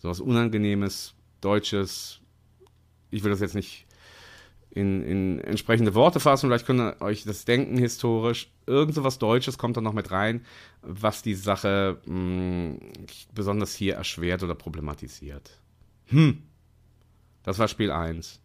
So 0.00 0.08
was 0.08 0.20
Unangenehmes, 0.20 1.14
Deutsches. 1.40 2.20
Ich 3.10 3.22
will 3.22 3.30
das 3.30 3.40
jetzt 3.40 3.54
nicht 3.54 3.86
in, 4.70 5.02
in 5.02 5.40
entsprechende 5.40 5.94
Worte 5.94 6.18
fassen, 6.18 6.46
vielleicht 6.48 6.66
könnt 6.66 6.80
ihr 6.80 7.00
euch 7.00 7.24
das 7.24 7.44
denken 7.44 7.76
historisch. 7.76 8.50
Irgend 8.66 8.94
so 8.94 9.04
was 9.04 9.18
Deutsches 9.18 9.58
kommt 9.58 9.76
da 9.76 9.80
noch 9.80 9.92
mit 9.92 10.10
rein, 10.10 10.46
was 10.80 11.22
die 11.22 11.34
Sache 11.34 12.00
mh, 12.06 12.14
hm, 12.14 12.78
besonders 13.34 13.74
hier 13.74 13.96
erschwert 13.96 14.42
oder 14.42 14.54
problematisiert. 14.54 15.60
Hm. 16.06 16.42
Das 17.42 17.58
war 17.58 17.68
Spiel 17.68 17.90
1. 17.90 18.40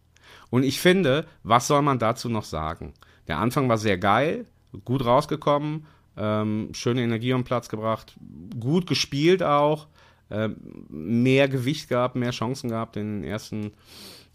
Und 0.50 0.62
ich 0.62 0.80
finde, 0.80 1.26
was 1.42 1.66
soll 1.66 1.82
man 1.82 1.98
dazu 1.98 2.28
noch 2.28 2.44
sagen? 2.44 2.94
Der 3.26 3.38
Anfang 3.38 3.68
war 3.68 3.78
sehr 3.78 3.98
geil, 3.98 4.46
gut 4.84 5.04
rausgekommen, 5.04 5.86
ähm, 6.16 6.70
schöne 6.72 7.02
Energie 7.02 7.32
am 7.32 7.44
Platz 7.44 7.68
gebracht, 7.68 8.16
gut 8.58 8.86
gespielt 8.86 9.42
auch, 9.42 9.86
äh, 10.30 10.48
mehr 10.88 11.48
Gewicht 11.48 11.88
gehabt, 11.88 12.16
mehr 12.16 12.30
Chancen 12.30 12.70
gehabt 12.70 12.96
in 12.96 13.22
den 13.22 13.30
ersten, 13.30 13.72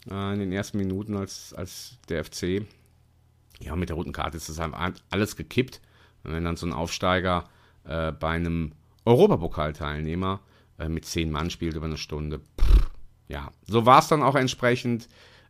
äh, 0.10 0.34
in 0.34 0.40
den 0.40 0.52
ersten 0.52 0.78
Minuten 0.78 1.18
als, 1.18 1.54
als 1.54 1.98
der 2.10 2.24
FC. 2.24 2.66
Ja, 3.60 3.76
mit 3.76 3.90
der 3.90 3.96
roten 3.96 4.12
Karte 4.12 4.38
ist 4.38 4.50
das 4.50 4.60
alles 5.10 5.36
gekippt. 5.36 5.82
Und 6.24 6.34
wenn 6.34 6.44
dann 6.44 6.56
so 6.56 6.66
ein 6.66 6.74
Aufsteiger 6.74 7.46
äh, 7.86 8.12
bei 8.12 8.30
einem 8.30 8.72
Europapokalteilnehmer 9.06 10.40
äh, 10.80 10.90
mit 10.90 11.06
zehn 11.06 11.32
Mann 11.32 11.50
spielt 11.50 11.76
über 11.76 11.86
eine 11.86 11.98
Stunde, 11.98 12.40
pff, 12.60 12.90
ja, 13.28 13.52
so 13.68 13.86
war 13.86 14.00
es 14.00 14.08
dann 14.08 14.24
auch 14.24 14.36
entsprechend. 14.36 15.08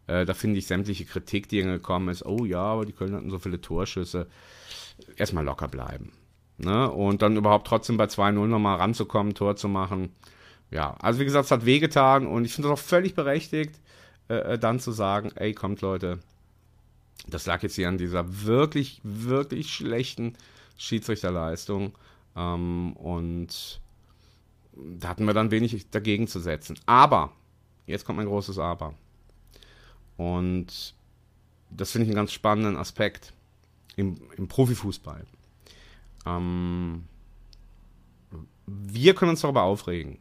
Äh, 0.07 0.25
da 0.25 0.33
finde 0.33 0.60
ich 0.60 0.67
sämtliche 0.67 1.05
Kritik, 1.05 1.48
die 1.50 1.62
gekommen 1.62 2.10
ist, 2.10 2.25
oh 2.25 2.45
ja, 2.45 2.62
aber 2.62 2.86
die 2.86 2.93
Köln 2.93 3.13
hatten 3.13 3.29
so 3.29 3.39
viele 3.39 3.62
Torschüsse. 3.62 4.27
Erstmal 5.15 5.45
locker 5.45 5.67
bleiben. 5.67 6.12
Ne? 6.57 6.89
Und 6.89 7.22
dann 7.22 7.38
überhaupt 7.38 7.67
trotzdem 7.67 7.98
bei 7.98 8.05
2-0 8.05 8.48
nochmal 8.48 8.77
ranzukommen, 8.77 9.33
Tor 9.33 9.55
zu 9.55 9.67
machen. 9.67 10.12
Ja, 10.72 10.95
also 11.00 11.19
wie 11.19 11.25
gesagt, 11.25 11.45
es 11.45 11.51
hat 11.51 11.65
wehgetan 11.65 12.27
und 12.27 12.45
ich 12.45 12.53
finde 12.53 12.69
es 12.69 12.74
auch 12.74 12.83
völlig 12.83 13.15
berechtigt, 13.15 13.79
äh, 14.29 14.53
äh, 14.53 14.60
dann 14.60 14.79
zu 14.79 14.91
sagen, 14.91 15.31
ey, 15.36 15.53
kommt 15.53 15.81
Leute, 15.81 16.19
das 17.27 17.45
lag 17.45 17.62
jetzt 17.63 17.75
hier 17.75 17.88
an 17.88 17.98
dieser 17.98 18.45
wirklich, 18.45 19.00
wirklich 19.03 19.74
schlechten 19.74 20.36
Schiedsrichterleistung. 20.77 21.93
Ähm, 22.36 22.93
und 22.93 23.81
da 24.74 25.10
hatten 25.10 25.25
wir 25.25 25.33
dann 25.33 25.51
wenig 25.51 25.89
dagegen 25.91 26.27
zu 26.27 26.39
setzen. 26.39 26.79
Aber, 26.86 27.31
jetzt 27.86 28.05
kommt 28.05 28.17
mein 28.17 28.27
großes 28.27 28.57
Aber. 28.57 28.93
Und 30.17 30.93
das 31.70 31.91
finde 31.91 32.05
ich 32.05 32.10
einen 32.10 32.15
ganz 32.15 32.32
spannenden 32.32 32.77
Aspekt 32.77 33.34
im, 33.96 34.17
im 34.38 34.48
Profifußball. 34.48 35.25
Ähm, 36.25 37.03
wir 38.65 39.15
können 39.15 39.32
uns 39.32 39.41
darüber 39.41 39.63
aufregen. 39.63 40.20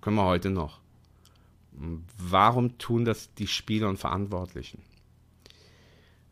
Können 0.00 0.16
wir 0.16 0.24
heute 0.24 0.50
noch. 0.50 0.80
Warum 2.16 2.78
tun 2.78 3.04
das 3.04 3.32
die 3.34 3.46
Spieler 3.46 3.88
und 3.88 3.98
Verantwortlichen? 3.98 4.82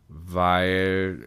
Weil 0.08 1.24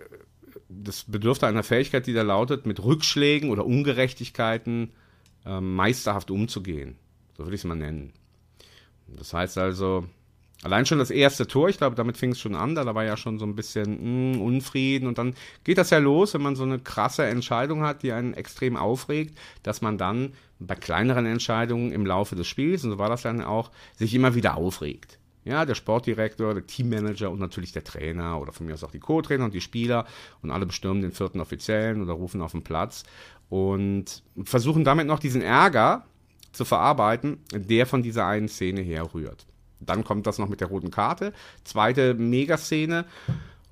das 0.67 1.03
bedürfte 1.03 1.47
einer 1.47 1.63
Fähigkeit, 1.63 2.07
die 2.07 2.13
da 2.13 2.21
lautet, 2.21 2.65
mit 2.65 2.83
Rückschlägen 2.83 3.49
oder 3.49 3.65
Ungerechtigkeiten 3.65 4.91
äh, 5.45 5.59
meisterhaft 5.59 6.31
umzugehen. 6.31 6.95
So 7.37 7.43
würde 7.43 7.55
ich 7.55 7.61
es 7.61 7.65
mal 7.65 7.75
nennen. 7.75 8.13
Das 9.07 9.33
heißt 9.33 9.57
also, 9.57 10.05
Allein 10.61 10.85
schon 10.85 10.99
das 10.99 11.09
erste 11.09 11.47
Tor, 11.47 11.69
ich 11.69 11.77
glaube, 11.77 11.95
damit 11.95 12.17
fing 12.17 12.31
es 12.31 12.39
schon 12.39 12.55
an, 12.55 12.75
da 12.75 12.93
war 12.93 13.05
ja 13.05 13.15
schon 13.15 13.39
so 13.39 13.45
ein 13.45 13.55
bisschen 13.55 13.91
mh, 13.91 14.35
hm, 14.35 14.41
Unfrieden 14.41 15.07
und 15.07 15.17
dann 15.17 15.33
geht 15.63 15.77
das 15.77 15.89
ja 15.89 15.99
los, 15.99 16.33
wenn 16.33 16.41
man 16.41 16.57
so 16.57 16.63
eine 16.63 16.79
krasse 16.79 17.25
Entscheidung 17.25 17.83
hat, 17.83 18.03
die 18.03 18.11
einen 18.11 18.33
extrem 18.33 18.75
aufregt, 18.75 19.37
dass 19.63 19.81
man 19.81 19.97
dann 19.97 20.33
bei 20.59 20.75
kleineren 20.75 21.25
Entscheidungen 21.25 21.93
im 21.93 22.05
Laufe 22.05 22.35
des 22.35 22.47
Spiels, 22.47 22.83
und 22.83 22.91
so 22.91 22.97
war 22.97 23.09
das 23.09 23.21
dann 23.21 23.41
auch, 23.41 23.71
sich 23.95 24.13
immer 24.13 24.35
wieder 24.35 24.57
aufregt. 24.57 25.17
Ja, 25.45 25.65
der 25.65 25.75
Sportdirektor, 25.75 26.53
der 26.53 26.67
Teammanager 26.67 27.31
und 27.31 27.39
natürlich 27.39 27.71
der 27.71 27.85
Trainer 27.85 28.39
oder 28.41 28.51
von 28.51 28.65
mir 28.65 28.73
aus 28.73 28.83
auch 28.83 28.91
die 28.91 28.99
Co-Trainer 28.99 29.45
und 29.45 29.53
die 29.53 29.61
Spieler 29.61 30.05
und 30.41 30.51
alle 30.51 30.65
bestürmen 30.65 31.01
den 31.01 31.13
vierten 31.13 31.39
Offiziellen 31.39 32.01
oder 32.01 32.13
rufen 32.13 32.41
auf 32.41 32.51
den 32.51 32.63
Platz 32.63 33.03
und 33.47 34.21
versuchen 34.43 34.83
damit 34.83 35.07
noch 35.07 35.19
diesen 35.19 35.41
Ärger 35.41 36.05
zu 36.51 36.65
verarbeiten, 36.65 37.37
der 37.53 37.85
von 37.85 38.03
dieser 38.03 38.27
einen 38.27 38.49
Szene 38.49 38.81
herrührt. 38.81 39.45
Dann 39.79 40.03
kommt 40.03 40.27
das 40.27 40.37
noch 40.37 40.49
mit 40.49 40.61
der 40.61 40.67
roten 40.67 40.91
Karte. 40.91 41.33
Zweite 41.63 42.13
Megaszene. 42.13 43.05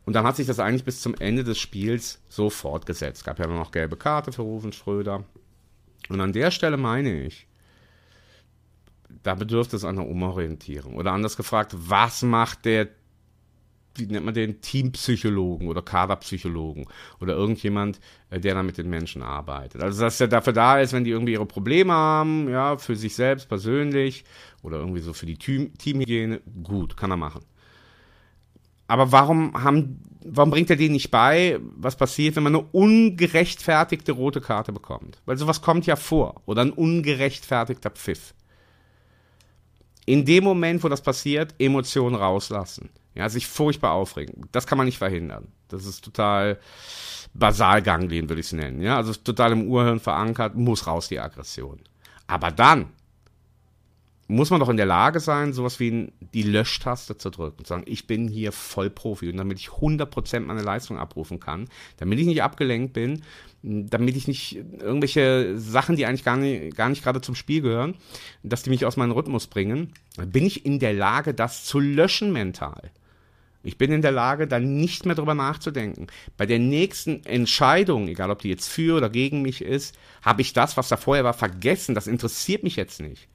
Und 0.05 0.13
dann 0.13 0.25
hat 0.25 0.37
sich 0.37 0.47
das 0.47 0.59
eigentlich 0.59 0.85
bis 0.85 1.01
zum 1.01 1.15
Ende 1.15 1.43
des 1.43 1.59
Spiels 1.59 2.21
so 2.29 2.49
fortgesetzt. 2.49 3.19
Es 3.19 3.23
gab 3.25 3.39
ja 3.39 3.47
noch 3.47 3.71
gelbe 3.71 3.97
Karte 3.97 4.31
für 4.31 4.41
Rufen 4.43 4.71
Schröder. 4.71 5.25
Und 6.09 6.21
an 6.21 6.31
der 6.31 6.51
Stelle 6.51 6.77
meine 6.77 7.23
ich, 7.23 7.47
da 9.23 9.35
bedürfte 9.35 9.75
es 9.75 9.83
einer 9.83 10.07
Umorientierung. 10.07 10.95
Oder 10.95 11.11
anders 11.11 11.35
gefragt, 11.35 11.73
was 11.75 12.21
macht 12.21 12.65
der 12.65 12.87
wie 13.99 14.05
nennt 14.05 14.25
man 14.25 14.33
den, 14.33 14.61
Teampsychologen 14.61 15.67
oder 15.67 15.81
Kaderpsychologen 15.81 16.85
oder 17.19 17.33
irgendjemand, 17.35 17.99
äh, 18.29 18.39
der 18.39 18.55
da 18.55 18.63
mit 18.63 18.77
den 18.77 18.89
Menschen 18.89 19.23
arbeitet. 19.23 19.81
Also 19.81 20.01
dass 20.01 20.19
er 20.21 20.27
dafür 20.27 20.53
da 20.53 20.79
ist, 20.79 20.93
wenn 20.93 21.03
die 21.03 21.11
irgendwie 21.11 21.33
ihre 21.33 21.45
Probleme 21.45 21.93
haben, 21.93 22.49
ja, 22.49 22.77
für 22.77 22.95
sich 22.95 23.15
selbst 23.15 23.49
persönlich 23.49 24.23
oder 24.63 24.79
irgendwie 24.79 25.01
so 25.01 25.13
für 25.13 25.25
die 25.25 25.37
Team 25.37 25.77
Teamhygiene, 25.77 26.41
gut, 26.63 26.97
kann 26.97 27.11
er 27.11 27.17
machen. 27.17 27.41
Aber 28.87 29.11
warum 29.11 29.61
haben, 29.61 29.99
warum 30.23 30.49
bringt 30.49 30.69
er 30.69 30.77
denen 30.77 30.93
nicht 30.93 31.11
bei, 31.11 31.59
was 31.75 31.97
passiert, 31.97 32.35
wenn 32.35 32.43
man 32.43 32.55
eine 32.55 32.65
ungerechtfertigte 32.71 34.13
rote 34.13 34.41
Karte 34.41 34.71
bekommt? 34.71 35.21
Weil 35.25 35.37
sowas 35.37 35.61
kommt 35.61 35.85
ja 35.85 35.95
vor. 35.95 36.41
Oder 36.45 36.61
ein 36.61 36.71
ungerechtfertigter 36.71 37.89
Pfiff. 37.89 38.33
In 40.07 40.23
dem 40.23 40.45
Moment, 40.45 40.81
wo 40.85 40.87
das 40.87 41.01
passiert, 41.01 41.53
Emotionen 41.59 42.15
rauslassen. 42.15 42.89
Ja, 43.13 43.27
sich 43.27 43.45
furchtbar 43.45 43.91
aufregen. 43.91 44.47
Das 44.53 44.65
kann 44.65 44.77
man 44.77 44.85
nicht 44.85 44.97
verhindern. 44.97 45.49
Das 45.67 45.85
ist 45.85 46.01
total 46.03 46.59
Basalganglien, 47.33 48.29
würde 48.29 48.39
ich 48.39 48.45
es 48.45 48.53
nennen. 48.53 48.81
Ja, 48.81 48.95
also 48.95 49.13
total 49.13 49.51
im 49.51 49.67
Urhirn 49.67 49.99
verankert, 49.99 50.55
muss 50.55 50.87
raus 50.87 51.09
die 51.09 51.19
Aggression. 51.19 51.81
Aber 52.25 52.51
dann 52.51 52.93
muss 54.27 54.49
man 54.49 54.59
doch 54.59 54.69
in 54.69 54.77
der 54.77 54.85
Lage 54.85 55.19
sein, 55.19 55.53
sowas 55.53 55.79
wie 55.79 56.11
die 56.33 56.43
Löschtaste 56.43 57.17
zu 57.17 57.29
drücken. 57.29 57.63
Zu 57.63 57.69
sagen, 57.69 57.85
ich 57.85 58.07
bin 58.07 58.27
hier 58.27 58.51
Vollprofi 58.51 59.29
und 59.29 59.37
damit 59.37 59.59
ich 59.59 59.69
100% 59.69 60.41
meine 60.41 60.61
Leistung 60.61 60.97
abrufen 60.97 61.39
kann, 61.39 61.69
damit 61.97 62.19
ich 62.19 62.25
nicht 62.25 62.43
abgelenkt 62.43 62.93
bin, 62.93 63.21
damit 63.63 64.17
ich 64.17 64.27
nicht 64.27 64.57
irgendwelche 64.79 65.57
Sachen, 65.57 65.95
die 65.95 66.05
eigentlich 66.05 66.25
gar 66.25 66.37
nicht, 66.37 66.75
gar 66.75 66.89
nicht 66.89 67.03
gerade 67.03 67.21
zum 67.21 67.35
Spiel 67.35 67.61
gehören, 67.61 67.95
dass 68.43 68.63
die 68.63 68.69
mich 68.69 68.85
aus 68.85 68.97
meinem 68.97 69.11
Rhythmus 69.11 69.47
bringen, 69.47 69.93
bin 70.17 70.45
ich 70.45 70.65
in 70.65 70.79
der 70.79 70.93
Lage, 70.93 71.33
das 71.33 71.63
zu 71.63 71.79
löschen 71.79 72.33
mental. 72.33 72.91
Ich 73.63 73.77
bin 73.77 73.91
in 73.91 74.01
der 74.01 74.11
Lage, 74.11 74.47
dann 74.47 74.75
nicht 74.75 75.05
mehr 75.05 75.15
drüber 75.15 75.33
nachzudenken. 75.33 76.07
Bei 76.37 76.45
der 76.45 76.59
nächsten 76.59 77.25
Entscheidung, 77.25 78.07
egal 78.07 78.31
ob 78.31 78.41
die 78.41 78.49
jetzt 78.49 78.69
für 78.69 78.95
oder 78.95 79.09
gegen 79.09 79.41
mich 79.41 79.61
ist, 79.61 79.97
habe 80.21 80.41
ich 80.41 80.53
das, 80.53 80.77
was 80.77 80.89
da 80.89 80.95
vorher 80.95 81.23
war, 81.23 81.33
vergessen. 81.33 81.95
Das 81.95 82.07
interessiert 82.07 82.63
mich 82.63 82.75
jetzt 82.75 83.01
nicht 83.01 83.27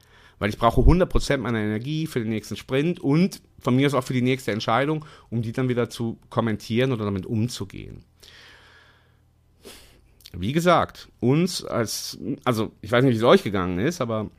weil 0.43 0.51
ich 0.51 0.59
brauche 0.59 0.81
100% 0.81 1.37
meiner 1.37 1.61
Energie 1.61 2.09
für 2.09 2.19
den 2.19 2.31
nächsten 2.31 2.57
Sprint 2.57 2.99
und 2.99 3.41
von 3.61 3.77
mir 3.77 3.87
aus 3.87 3.95
auch 3.95 4.03
für 4.03 4.13
die 4.13 4.23
nächste 4.23 4.51
Entscheidung, 4.51 5.05
um 5.31 5.41
die 5.41 5.53
dann 5.53 5.69
wieder 5.69 5.89
zu 5.89 6.19
kommentieren 6.31 6.91
oder 6.91 7.05
damit 7.05 7.27
umzugehen. 7.27 8.03
Wie 10.33 10.53
gesagt, 10.53 11.11
uns 11.21 11.65
als, 11.65 12.19
also 12.43 12.73
ich 12.81 12.91
weiß 12.91 13.05
nicht, 13.05 13.13
wie 13.13 13.19
es 13.19 13.23
euch 13.23 13.45
gegangen 13.45 13.79
ist, 13.79 14.01
aber 14.01 14.33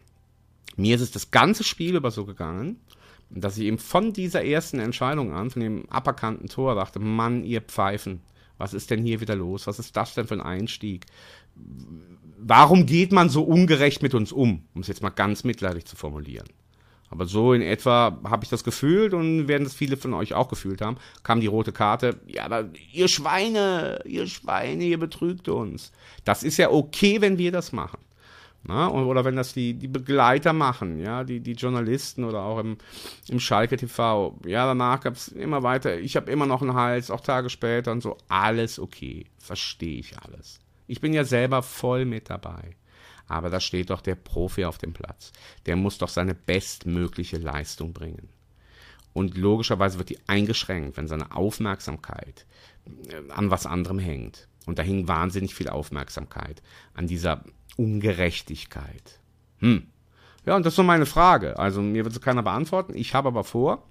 mir 0.75 0.93
ist 0.93 1.01
es 1.01 1.12
das 1.12 1.31
ganze 1.31 1.63
Spiel 1.63 1.95
über 1.95 2.12
so 2.12 2.25
gegangen, 2.25 2.81
dass 3.29 3.57
ich 3.57 3.63
eben 3.63 3.77
von 3.77 4.12
dieser 4.12 4.43
ersten 4.43 4.79
Entscheidung 4.79 5.31
an, 5.31 5.51
von 5.51 5.62
dem 5.62 5.89
aberkannten 5.89 6.50
Tor, 6.50 6.75
dachte, 6.75 7.00
Mann, 7.00 7.45
ihr 7.45 7.62
Pfeifen, 7.62 8.19
was 8.57 8.74
ist 8.74 8.91
denn 8.91 9.01
hier 9.01 9.22
wieder 9.22 9.36
los? 9.36 9.67
Was 9.67 9.79
ist 9.79 9.95
das 9.95 10.15
denn 10.15 10.27
für 10.27 10.36
ein 10.36 10.41
Einstieg? 10.41 11.05
Warum 11.55 12.86
geht 12.86 13.12
man 13.12 13.29
so 13.29 13.43
ungerecht 13.43 14.01
mit 14.01 14.13
uns 14.13 14.31
um? 14.31 14.63
Um 14.74 14.81
es 14.81 14.88
jetzt 14.88 15.01
mal 15.01 15.10
ganz 15.10 15.43
mitleidig 15.43 15.86
zu 15.86 15.95
formulieren. 15.95 16.48
Aber 17.10 17.27
so 17.27 17.53
in 17.53 17.62
etwa 17.62 18.17
habe 18.24 18.43
ich 18.43 18.50
das 18.50 18.63
gefühlt 18.63 19.13
und 19.13 19.48
werden 19.48 19.65
das 19.65 19.75
viele 19.75 19.98
von 19.98 20.15
euch 20.15 20.33
auch 20.33 20.48
gefühlt 20.48 20.81
haben, 20.81 20.98
kam 21.22 21.41
die 21.41 21.48
rote 21.48 21.72
Karte. 21.72 22.19
Ja, 22.25 22.45
aber 22.45 22.69
ihr 22.91 23.07
Schweine, 23.07 24.01
ihr 24.05 24.25
Schweine, 24.25 24.83
ihr 24.83 24.98
betrügt 24.98 25.48
uns. 25.48 25.91
Das 26.25 26.41
ist 26.41 26.57
ja 26.57 26.72
okay, 26.72 27.22
wenn 27.22 27.38
wir 27.38 27.51
das 27.51 27.72
machen. 27.72 28.00
Na, 28.65 28.89
oder 28.89 29.25
wenn 29.25 29.36
das 29.36 29.53
die, 29.53 29.74
die 29.74 29.89
Begleiter 29.89 30.53
machen, 30.53 30.98
ja, 30.98 31.25
die, 31.25 31.41
die 31.41 31.51
Journalisten 31.51 32.24
oder 32.24 32.43
auch 32.43 32.60
im, 32.60 32.77
im 33.27 33.41
Schalke 33.41 33.75
TV. 33.75 34.39
Ja, 34.45 34.65
danach 34.65 35.01
gab 35.01 35.15
es 35.15 35.27
immer 35.27 35.63
weiter, 35.63 36.00
ich 36.00 36.15
habe 36.15 36.31
immer 36.31 36.45
noch 36.45 36.62
einen 36.62 36.74
Hals, 36.74 37.12
auch 37.12 37.19
Tage 37.19 37.50
später 37.50 37.91
und 37.91 38.01
so. 38.01 38.17
Alles 38.29 38.79
okay, 38.79 39.25
verstehe 39.38 40.00
ich 40.00 40.17
alles. 40.17 40.62
Ich 40.87 41.01
bin 41.01 41.13
ja 41.13 41.23
selber 41.23 41.61
voll 41.61 42.05
mit 42.05 42.29
dabei. 42.29 42.75
Aber 43.27 43.49
da 43.49 43.59
steht 43.59 43.89
doch 43.89 44.01
der 44.01 44.15
Profi 44.15 44.65
auf 44.65 44.77
dem 44.77 44.93
Platz. 44.93 45.31
Der 45.65 45.75
muss 45.75 45.97
doch 45.97 46.10
seine 46.10 46.34
bestmögliche 46.36 47.38
Leistung 47.38 47.93
bringen. 47.93 48.29
Und 49.13 49.38
logischerweise 49.38 49.97
wird 49.97 50.10
die 50.10 50.19
eingeschränkt, 50.27 50.97
wenn 50.97 51.08
seine 51.08 51.36
Aufmerksamkeit 51.36 52.45
äh, 52.86 53.31
an 53.31 53.51
was 53.51 53.65
anderem 53.65 53.99
hängt. 53.99 54.47
Und 54.65 54.79
da 54.79 54.84
hing 54.84 55.08
wahnsinnig 55.08 55.55
viel 55.55 55.69
Aufmerksamkeit 55.69 56.62
an 56.93 57.08
dieser 57.08 57.43
Ungerechtigkeit. 57.77 59.19
Hm. 59.60 59.88
Ja, 60.45 60.55
und 60.55 60.65
das 60.65 60.73
ist 60.73 60.77
so 60.77 60.84
meine 60.84 61.05
Frage. 61.05 61.58
Also 61.58 61.81
mir 61.81 62.03
wird 62.03 62.15
es 62.15 62.21
keiner 62.21 62.43
beantworten. 62.43 62.93
Ich 62.95 63.13
habe 63.13 63.29
aber 63.29 63.43
vor, 63.43 63.88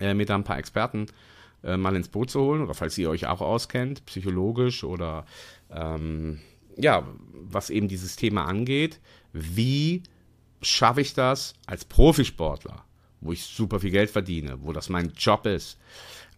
äh, 0.00 0.14
mir 0.14 0.28
ein 0.28 0.44
paar 0.44 0.58
Experten 0.58 1.06
äh, 1.06 1.33
mal 1.76 1.96
ins 1.96 2.08
Boot 2.08 2.30
zu 2.30 2.40
holen, 2.40 2.62
oder 2.62 2.74
falls 2.74 2.98
ihr 2.98 3.10
euch 3.10 3.26
auch 3.26 3.40
auskennt, 3.40 4.04
psychologisch 4.06 4.84
oder 4.84 5.24
ähm, 5.70 6.40
ja, 6.76 7.06
was 7.32 7.70
eben 7.70 7.88
dieses 7.88 8.16
Thema 8.16 8.44
angeht, 8.44 9.00
wie 9.32 10.02
schaffe 10.62 11.00
ich 11.00 11.14
das 11.14 11.54
als 11.66 11.84
Profisportler, 11.84 12.84
wo 13.20 13.32
ich 13.32 13.44
super 13.44 13.80
viel 13.80 13.90
Geld 13.90 14.10
verdiene, 14.10 14.58
wo 14.62 14.72
das 14.72 14.88
mein 14.88 15.12
Job 15.16 15.46
ist, 15.46 15.78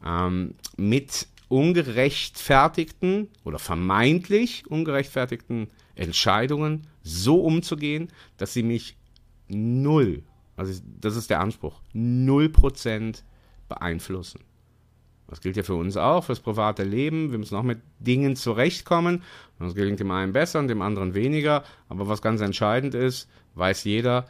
ähm, 0.05 0.55
mit 0.77 1.29
ungerechtfertigten 1.49 3.29
oder 3.45 3.59
vermeintlich 3.59 4.67
ungerechtfertigten 4.67 5.69
Entscheidungen 5.95 6.87
so 7.03 7.41
umzugehen, 7.41 8.09
dass 8.37 8.53
sie 8.53 8.65
mich 8.65 8.97
null, 9.49 10.25
also 10.57 10.81
das 11.01 11.17
ist 11.17 11.31
der 11.31 11.41
Anspruch, 11.41 11.81
null 11.93 12.49
Prozent 12.49 13.25
beeinflussen. 13.69 14.41
Das 15.29 15.41
gilt 15.41 15.57
ja 15.57 15.63
für 15.63 15.75
uns 15.75 15.97
auch, 15.97 16.25
fürs 16.25 16.41
private 16.41 16.85
Leben. 16.85 17.33
Wir 17.33 17.39
müssen 17.39 17.57
auch 17.57 17.63
mit 17.63 17.81
Dingen 17.99 18.37
zurechtkommen. 18.37 19.23
Das 19.59 19.75
gelingt 19.75 19.99
dem 19.99 20.11
einen 20.11 20.33
besser 20.33 20.61
und 20.61 20.69
dem 20.69 20.83
anderen 20.83 21.15
weniger. 21.15 21.65
Aber 21.89 22.09
was 22.09 22.23
ganz 22.23 22.41
entscheidend 22.41 22.95
ist, 22.95 23.29
weiß 23.55 23.85
jeder, 23.85 24.27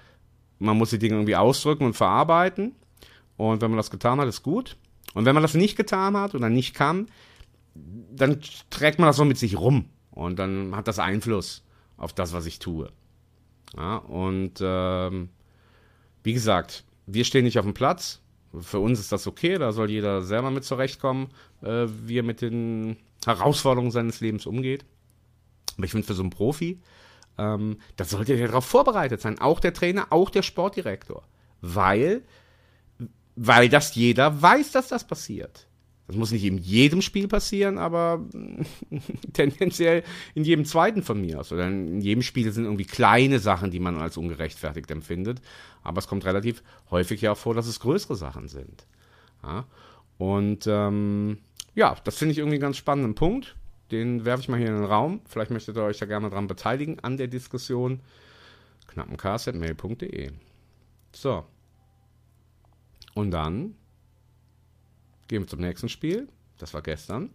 man 0.59 0.78
muss 0.78 0.90
die 0.90 0.98
Dinge 0.98 1.16
irgendwie 1.16 1.37
ausdrücken 1.37 1.85
und 1.85 1.94
verarbeiten. 1.94 2.74
Und 3.37 3.61
wenn 3.61 3.70
man 3.70 3.76
das 3.76 3.90
getan 3.90 4.20
hat, 4.20 4.28
ist 4.28 4.42
gut. 4.42 4.76
Und 5.14 5.26
wenn 5.26 5.35
man 5.35 5.42
das 5.42 5.54
nicht 5.54 5.76
getan 5.76 6.16
hat 6.16 6.35
oder 6.35 6.48
nicht 6.48 6.74
kann, 6.74 7.09
dann 7.74 8.40
trägt 8.70 8.98
man 8.98 9.06
das 9.06 9.16
so 9.16 9.24
mit 9.24 9.38
sich 9.38 9.59
rum. 9.59 9.90
Und 10.11 10.38
dann 10.38 10.74
hat 10.74 10.88
das 10.88 10.98
Einfluss 10.98 11.62
auf 11.98 12.14
das, 12.14 12.32
was 12.32 12.46
ich 12.46 12.59
tue. 12.59 12.90
Ja, 13.76 13.96
und 13.96 14.54
ähm, 14.61 15.28
wie 16.22 16.32
gesagt, 16.32 16.85
wir 17.06 17.24
stehen 17.24 17.44
nicht 17.44 17.59
auf 17.59 17.64
dem 17.64 17.74
Platz, 17.74 18.22
für 18.61 18.80
uns 18.80 19.00
ist 19.00 19.12
das 19.12 19.26
okay, 19.26 19.59
da 19.59 19.72
soll 19.72 19.90
jeder 19.90 20.22
selber 20.22 20.50
mit 20.50 20.64
zurechtkommen, 20.64 21.28
äh, 21.62 21.87
wie 22.04 22.18
er 22.18 22.22
mit 22.22 22.40
den 22.40 22.96
Herausforderungen 23.24 23.90
seines 23.90 24.20
Lebens 24.20 24.46
umgeht. 24.46 24.85
Aber 25.76 25.85
ich 25.85 25.90
finde, 25.90 26.06
für 26.06 26.14
so 26.14 26.22
einen 26.22 26.30
Profi, 26.30 26.80
ähm, 27.38 27.78
da 27.96 28.04
sollte 28.04 28.35
er 28.35 28.46
darauf 28.46 28.64
vorbereitet 28.64 29.20
sein. 29.20 29.38
Auch 29.40 29.61
der 29.61 29.74
Trainer, 29.74 30.06
auch 30.11 30.30
der 30.30 30.42
Sportdirektor. 30.42 31.22
Weil, 31.61 32.22
weil 33.35 33.68
das 33.68 33.94
jeder 33.94 34.40
weiß, 34.40 34.72
dass 34.72 34.88
das 34.88 35.06
passiert. 35.06 35.66
Das 36.06 36.16
muss 36.16 36.30
nicht 36.30 36.44
in 36.44 36.58
jedem 36.58 37.02
Spiel 37.02 37.26
passieren, 37.26 37.78
aber 37.78 38.24
tendenziell 39.32 40.04
in 40.34 40.44
jedem 40.44 40.64
zweiten 40.64 41.02
von 41.02 41.20
mir 41.20 41.40
aus. 41.40 41.50
Oder 41.50 41.66
in 41.66 42.00
jedem 42.00 42.22
Spiel 42.22 42.52
sind 42.52 42.64
irgendwie 42.64 42.84
kleine 42.84 43.40
Sachen, 43.40 43.70
die 43.72 43.80
man 43.80 43.96
als 43.96 44.16
ungerechtfertigt 44.16 44.90
empfindet. 44.90 45.40
Aber 45.82 45.98
es 45.98 46.06
kommt 46.06 46.24
relativ 46.24 46.62
häufig 46.90 47.22
ja 47.22 47.32
auch 47.32 47.36
vor, 47.36 47.54
dass 47.54 47.66
es 47.66 47.80
größere 47.80 48.14
Sachen 48.14 48.48
sind. 48.48 48.86
Ja? 49.42 49.66
Und 50.18 50.66
ähm, 50.68 51.38
ja, 51.74 51.96
das 52.04 52.16
finde 52.18 52.32
ich 52.32 52.38
irgendwie 52.38 52.56
einen 52.56 52.62
ganz 52.62 52.76
spannenden 52.76 53.14
Punkt. 53.14 53.56
Den 53.90 54.24
werfe 54.24 54.42
ich 54.42 54.48
mal 54.48 54.58
hier 54.58 54.68
in 54.68 54.76
den 54.76 54.84
Raum. 54.84 55.20
Vielleicht 55.26 55.50
möchtet 55.50 55.76
ihr 55.76 55.82
euch 55.82 55.98
da 55.98 56.06
gerne 56.06 56.30
dran 56.30 56.46
beteiligen 56.46 57.00
an 57.00 57.16
der 57.16 57.28
Diskussion. 57.28 58.00
knappencast.mail.de 58.88 60.30
So. 61.12 61.44
Und 63.14 63.30
dann 63.30 63.74
Gehen 65.28 65.42
wir 65.42 65.48
zum 65.48 65.60
nächsten 65.60 65.88
Spiel. 65.88 66.28
Das 66.58 66.74
war 66.74 66.82
gestern. 66.82 67.30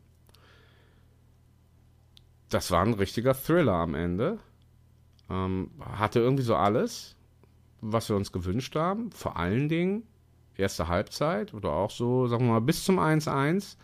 Das 2.50 2.72
war 2.72 2.84
ein 2.84 2.94
richtiger 2.94 3.34
Thriller 3.34 3.74
am 3.74 3.96
Ende. 3.96 4.40
Ähm, 5.30 5.72
hatte 5.80 6.20
irgendwie 6.20 6.44
so 6.44 6.56
alles, 6.56 7.16
was 7.80 8.10
wir 8.10 8.16
uns 8.16 8.32
gewünscht 8.32 8.76
haben. 8.76 9.12
Vor 9.12 9.38
allen 9.38 9.70
Dingen 9.70 10.04
erste 10.56 10.88
Halbzeit 10.88 11.54
oder 11.54 11.72
auch 11.72 11.92
so, 11.92 12.28
sagen 12.28 12.46
wir 12.46 12.54
mal, 12.54 12.60
bis 12.62 12.84
zum 12.84 13.00
1-1 13.00 13.78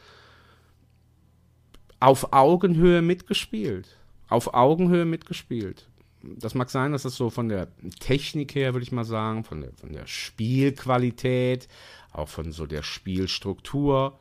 auf 2.00 2.34
Augenhöhe 2.34 3.02
mitgespielt. 3.02 3.98
Auf 4.30 4.54
Augenhöhe 4.54 5.06
mitgespielt. 5.06 5.90
Das 6.24 6.56
mag 6.56 6.70
sein, 6.70 6.92
dass 6.92 7.04
das 7.04 7.16
so 7.16 7.30
von 7.30 7.50
der 7.50 7.68
Technik 8.00 8.56
her, 8.56 8.74
würde 8.74 8.84
ich 8.84 8.92
mal 8.92 9.06
sagen, 9.06 9.44
von 9.44 9.62
der, 9.62 9.74
von 9.74 9.92
der 9.94 10.08
Spielqualität, 10.08 11.68
auch 12.12 12.28
von 12.28 12.52
so 12.52 12.66
der 12.66 12.84
Spielstruktur, 12.84 14.18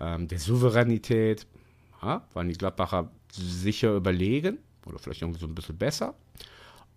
ähm, 0.00 0.28
der 0.28 0.38
Souveränität, 0.38 1.46
ja, 2.02 2.26
waren 2.32 2.48
die 2.48 2.54
Gladbacher 2.54 3.10
sicher 3.32 3.94
überlegen 3.94 4.58
oder 4.86 4.98
vielleicht 4.98 5.22
irgendwie 5.22 5.40
so 5.40 5.46
ein 5.46 5.54
bisschen 5.54 5.76
besser. 5.76 6.14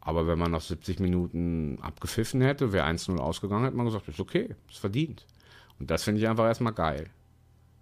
Aber 0.01 0.27
wenn 0.27 0.39
man 0.39 0.51
nach 0.51 0.61
70 0.61 0.99
Minuten 0.99 1.77
abgepfiffen 1.81 2.41
hätte, 2.41 2.71
wäre 2.71 2.87
1-0 2.87 3.17
ausgegangen, 3.17 3.65
hätte 3.65 3.75
man 3.75 3.85
gesagt, 3.85 4.07
ist 4.07 4.19
okay, 4.19 4.55
ist 4.69 4.79
verdient. 4.79 5.25
Und 5.79 5.91
das 5.91 6.03
finde 6.03 6.21
ich 6.21 6.27
einfach 6.27 6.45
erstmal 6.45 6.73
geil. 6.73 7.09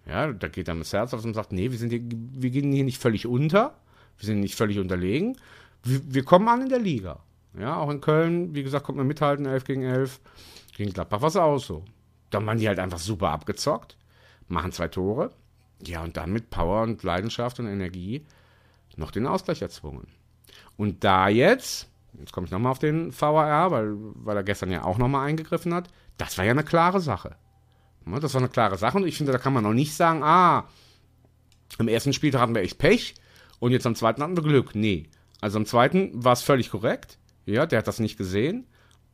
Ja, 0.08 0.32
da 0.32 0.48
geht 0.48 0.68
dann 0.68 0.80
das 0.80 0.94
Herz 0.94 1.14
auf 1.14 1.24
und 1.24 1.34
sagt, 1.34 1.52
nee, 1.52 1.70
wir, 1.70 1.78
sind 1.78 1.90
hier, 1.90 2.02
wir 2.02 2.50
gehen 2.50 2.72
hier 2.72 2.86
nicht 2.86 2.98
völlig 2.98 3.28
unter, 3.28 3.78
wir 4.18 4.26
sind 4.26 4.40
nicht 4.40 4.56
völlig 4.56 4.80
unterlegen, 4.80 5.38
wir, 5.88 6.02
wir 6.14 6.24
kommen 6.24 6.48
an 6.48 6.62
in 6.62 6.70
der 6.70 6.80
Liga. 6.80 7.20
Ja, 7.58 7.78
auch 7.78 7.90
in 7.90 8.02
Köln, 8.02 8.54
wie 8.54 8.64
gesagt, 8.64 8.86
kommt 8.86 8.98
man 8.98 9.08
mithalten, 9.08 9.46
11 9.46 9.64
gegen 9.64 9.84
11. 9.84 10.20
Gegen 10.76 10.94
Gladbach 10.94 11.22
war 11.22 11.30
es 11.30 11.36
auch 11.36 11.58
so. 11.58 11.84
Dann 12.30 12.46
waren 12.46 12.60
die 12.60 12.68
halt 12.68 12.80
einfach 12.80 13.00
super 13.00 13.30
abgezockt, 13.30 13.98
machen 14.48 14.72
zwei 14.72 14.88
Tore. 14.88 15.32
Ja, 15.84 16.04
und 16.04 16.18
dann 16.18 16.32
mit 16.32 16.50
Power 16.50 16.84
und 16.84 17.04
Leidenschaft 17.04 17.60
und 17.60 17.68
Energie 17.68 18.26
noch 18.98 19.12
den 19.12 19.28
Ausgleich 19.28 19.62
erzwungen. 19.62 20.08
Und 20.76 21.04
da 21.04 21.30
jetzt, 21.30 21.90
jetzt 22.20 22.34
komme 22.34 22.46
ich 22.46 22.52
nochmal 22.52 22.72
auf 22.72 22.80
den 22.80 23.14
VAR, 23.18 23.72
weil, 23.72 23.94
weil 23.96 24.38
er 24.38 24.44
gestern 24.44 24.72
ja 24.72 24.84
auch 24.84 24.98
nochmal 24.98 25.28
eingegriffen 25.28 25.74
hat, 25.74 25.90
das 26.18 26.38
war 26.38 26.46
ja 26.46 26.52
eine 26.52 26.64
klare 26.64 27.00
Sache. 27.00 27.36
Das 28.06 28.34
war 28.34 28.42
eine 28.42 28.50
klare 28.50 28.78
Sache 28.78 28.98
und 28.98 29.08
ich 29.08 29.18
finde, 29.18 29.34
da 29.34 29.38
kann 29.38 29.54
man 29.54 29.64
noch 29.64 29.74
nicht 29.74 29.94
sagen, 29.94 30.24
ah, 30.24 30.68
im 31.78 31.88
ersten 31.88 32.14
Spiel 32.14 32.38
hatten 32.40 32.56
wir 32.56 32.62
echt 32.62 32.78
Pech 32.78 33.16
und 33.60 33.72
jetzt 33.72 33.86
am 33.86 33.96
zweiten 33.96 34.24
hatten 34.24 34.38
wir 34.38 34.44
Glück. 34.44 34.76
Nee. 34.76 35.10
Also 35.42 35.58
am 35.58 35.66
zweiten 35.66 36.12
war 36.14 36.34
es 36.34 36.42
völlig 36.42 36.70
korrekt. 36.70 37.18
Ja, 37.46 37.66
der 37.66 37.80
hat 37.80 37.88
das 37.88 38.00
nicht 38.00 38.18
gesehen. 38.18 38.66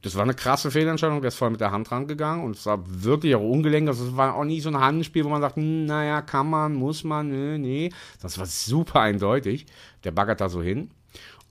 Das 0.02 0.16
war 0.16 0.24
eine 0.24 0.34
krasse 0.34 0.70
Fehlentscheidung, 0.70 1.22
der 1.22 1.30
ist 1.30 1.38
voll 1.38 1.50
mit 1.50 1.62
der 1.62 1.72
Hand 1.72 1.90
rangegangen 1.90 2.44
und 2.44 2.58
es 2.58 2.66
war 2.66 2.84
wirklich 2.86 3.36
auch 3.36 3.42
ungelenkt. 3.42 3.88
Also 3.88 4.06
es 4.06 4.18
war 4.18 4.36
auch 4.36 4.44
nie 4.44 4.60
so 4.60 4.68
ein 4.70 4.78
Handspiel, 4.78 5.24
wo 5.24 5.30
man 5.30 5.42
sagt, 5.42 5.56
hm, 5.56 5.86
naja, 5.86 6.22
kann 6.22 6.50
man, 6.50 6.74
muss 6.74 7.06
man, 7.06 7.30
nee, 7.30 7.58
nee. 7.58 7.90
Das 8.22 8.38
war 8.38 8.46
super 8.46 9.00
eindeutig. 9.00 9.66
Der 10.04 10.12
baggert 10.12 10.42
da 10.42 10.50
so 10.50 10.62
hin. 10.62 10.92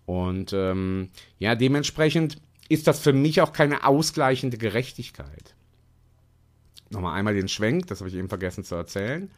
Und 0.05 0.53
ähm, 0.53 1.09
ja, 1.39 1.55
dementsprechend 1.55 2.37
ist 2.69 2.87
das 2.87 3.01
für 3.01 3.15
mich 3.15 3.41
auch 3.41 3.55
keine 3.55 3.87
ausgleichende 3.87 4.59
Gerechtigkeit. 4.59 5.55
Nochmal 6.91 7.19
einmal 7.19 7.35
den 7.35 7.49
Schwenk, 7.49 7.87
das 7.87 8.01
habe 8.01 8.11
ich 8.11 8.17
eben 8.17 8.29
vergessen 8.29 8.65
zu 8.65 8.75
erzählen. 8.75 9.31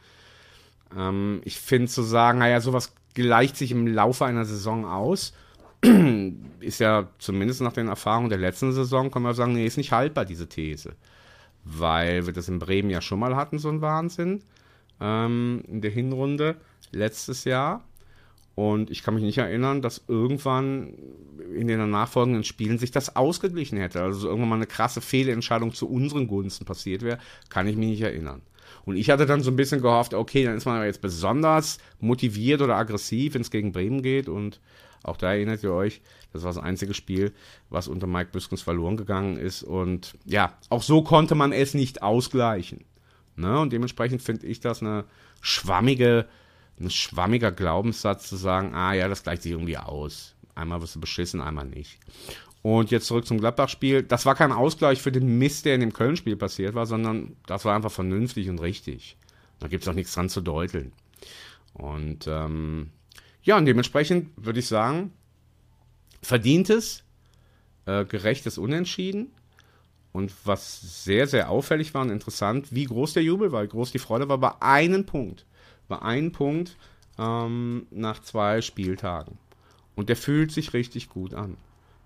Ähm, 0.97 1.41
ich 1.45 1.61
finde 1.61 1.89
zu 1.89 2.03
sagen, 2.03 2.41
naja, 2.41 2.61
sowas 2.61 2.93
gleicht 3.15 3.57
sich 3.57 3.71
im 3.71 3.87
Laufe 3.87 4.25
einer 4.25 4.45
Saison 4.45 4.85
aus, 4.85 5.33
ist 6.61 6.81
ja 6.81 7.09
zumindest 7.19 7.61
nach 7.61 7.73
den 7.73 7.89
Erfahrungen 7.89 8.29
der 8.29 8.39
letzten 8.39 8.73
Saison, 8.73 9.11
kann 9.11 9.23
man 9.23 9.35
sagen, 9.35 9.53
nee, 9.53 9.67
ist 9.67 9.77
nicht 9.77 9.93
haltbar, 9.93 10.25
diese 10.25 10.49
These. 10.49 10.95
Weil 11.65 12.27
wir 12.27 12.33
das 12.33 12.49
in 12.49 12.59
Bremen 12.59 12.91
ja 12.91 13.01
schon 13.01 13.19
mal 13.19 13.37
hatten, 13.37 13.59
so 13.59 13.69
ein 13.69 13.81
Wahnsinn, 13.81 14.43
ähm, 15.01 15.63
in 15.69 15.81
der 15.81 15.91
Hinrunde 15.91 16.57
letztes 16.93 17.45
Jahr. 17.45 17.85
Und 18.55 18.91
ich 18.91 19.03
kann 19.03 19.15
mich 19.15 19.25
nicht 19.25 19.39
erinnern, 19.39 19.83
dass 19.83 20.05
irgendwann 20.07 20.95
in 21.55 21.67
den 21.67 21.91
nachfolgenden 21.91 22.45
Spielen 22.45 22.79
sich 22.79 22.93
das 22.93 23.17
ausgeglichen 23.17 23.79
hätte. 23.79 24.01
Also 24.01 24.29
irgendwann 24.29 24.51
mal 24.51 24.57
eine 24.57 24.67
krasse 24.67 25.01
Fehlentscheidung 25.01 25.75
zu 25.75 25.89
unseren 25.89 26.29
Gunsten 26.29 26.65
passiert 26.65 27.03
wäre, 27.03 27.19
kann 27.49 27.67
ich 27.67 27.77
mich 27.77 27.89
nicht 27.89 28.03
erinnern. 28.03 28.43
Und 28.85 28.97
ich 28.97 29.11
hatte 29.11 29.27
dann 29.27 29.43
so 29.43 29.51
ein 29.51 29.57
bisschen 29.57 29.81
gehofft, 29.81 30.15
okay, 30.15 30.45
dann 30.45 30.57
ist 30.57 30.67
man 30.67 30.85
jetzt 30.85 31.01
besonders 31.01 31.79
motiviert 32.01 32.61
oder 32.61 32.77
aggressiv, 32.77 33.35
wenn 33.35 33.43
es 33.43 33.51
gegen 33.51 33.73
Bremen 33.73 34.03
geht. 34.03 34.29
Und 34.29 34.61
auch 35.03 35.17
da 35.17 35.33
erinnert 35.33 35.63
ihr 35.63 35.73
euch, 35.73 36.01
das 36.33 36.43
war 36.43 36.53
das 36.53 36.63
einzige 36.63 36.95
Spiel, 36.95 37.33
was 37.71 37.89
unter 37.89 38.07
Mike 38.07 38.31
Büskens 38.33 38.63
verloren 38.63 38.97
gegangen 38.97 39.37
ist. 39.37 39.63
Und 39.63 40.15
ja, 40.25 40.57
auch 40.69 40.83
so 40.83 41.03
konnte 41.03 41.35
man 41.35 41.53
es 41.53 41.75
nicht 41.75 42.03
ausgleichen. 42.03 42.85
Ne? 43.37 43.59
Und 43.59 43.73
dementsprechend 43.73 44.23
finde 44.23 44.47
ich 44.47 44.61
das 44.61 44.83
eine 44.83 45.05
schwammige 45.41 46.27
ein 46.81 46.91
schwammiger 46.91 47.53
Glaubenssatz 47.53 48.29
zu 48.29 48.37
sagen, 48.37 48.75
ah 48.75 48.95
ja, 48.95 49.09
das 49.09 49.23
gleicht 49.23 49.43
sich 49.43 49.53
irgendwie 49.53 49.79
aus. 49.79 50.35
Einmal 50.55 50.81
wirst 50.81 50.95
du 50.95 51.01
beschissen, 51.01 51.41
einmal 51.41 51.67
nicht. 51.67 51.99
Und 52.65 52.91
jetzt 52.91 53.09
zurück 53.09 53.27
zum 53.27 53.41
Gladbach-Spiel. 53.41 54.05
Das 54.05 54.25
war 54.25 54.35
kein 54.35 54.51
Ausgleich 54.51 55.03
für 55.03 55.13
den 55.13 55.37
Mist, 55.37 55.67
der 55.67 55.75
in 55.75 55.83
dem 55.83 55.93
Köln-Spiel 55.93 56.35
passiert 56.35 56.75
war, 56.75 56.87
sondern 56.87 57.37
das 57.47 57.67
war 57.67 57.77
einfach 57.77 57.93
vernünftig 57.93 58.49
und 58.49 58.59
richtig. 58.59 59.19
Da 59.59 59.69
gibt 59.69 59.83
es 59.83 59.89
auch 59.89 59.93
nichts 59.93 60.15
dran 60.15 60.31
zu 60.31 60.41
deuteln. 60.41 60.93
Und 61.75 62.27
ähm, 62.27 62.89
ja, 63.43 63.59
und 63.59 63.67
dementsprechend 63.67 64.31
würde 64.37 64.61
ich 64.61 64.67
sagen, 64.67 65.13
verdientes, 66.23 67.05
äh, 67.85 68.07
gerechtes 68.07 68.57
Unentschieden. 68.57 69.31
Und 70.13 70.33
was 70.47 71.05
sehr, 71.05 71.27
sehr 71.27 71.51
auffällig 71.51 71.93
war 71.93 72.01
und 72.01 72.11
interessant, 72.11 72.69
wie 72.71 72.85
groß 72.85 73.13
der 73.13 73.25
Jubel 73.25 73.53
war, 73.53 73.63
wie 73.63 73.69
groß 73.69 73.93
die 73.93 73.99
Freude 73.99 74.31
war, 74.31 74.39
bei 74.39 74.63
einem 74.63 75.05
Punkt 75.05 75.45
war 75.89 76.03
ein 76.03 76.33
Punkt 76.33 76.79
ähm, 77.19 77.87
nach 77.91 78.23
zwei 78.23 78.63
Spieltagen. 78.63 79.37
Und 79.97 80.09
der 80.09 80.17
fühlt 80.17 80.51
sich 80.51 80.73
richtig 80.73 81.11
gut 81.11 81.35
an. 81.35 81.59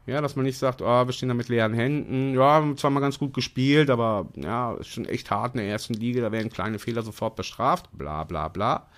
Ja, 0.08 0.20
dass 0.20 0.36
man 0.36 0.44
nicht 0.44 0.58
sagt, 0.58 0.80
oh, 0.80 1.06
wir 1.06 1.12
stehen 1.12 1.28
da 1.28 1.34
mit 1.34 1.48
leeren 1.48 1.74
Händen. 1.74 2.34
Ja, 2.34 2.54
haben 2.54 2.76
zwar 2.76 2.90
mal 2.90 3.00
ganz 3.00 3.18
gut 3.18 3.34
gespielt, 3.34 3.90
aber 3.90 4.28
ja, 4.36 4.74
ist 4.74 4.88
schon 4.88 5.04
echt 5.04 5.30
hart 5.30 5.54
in 5.54 5.60
der 5.60 5.68
ersten 5.68 5.94
Liga, 5.94 6.22
da 6.22 6.32
werden 6.32 6.50
kleine 6.50 6.78
Fehler 6.78 7.02
sofort 7.02 7.36
bestraft, 7.36 7.90
bla 7.92 8.24
bla 8.24 8.48
bla. 8.48 8.88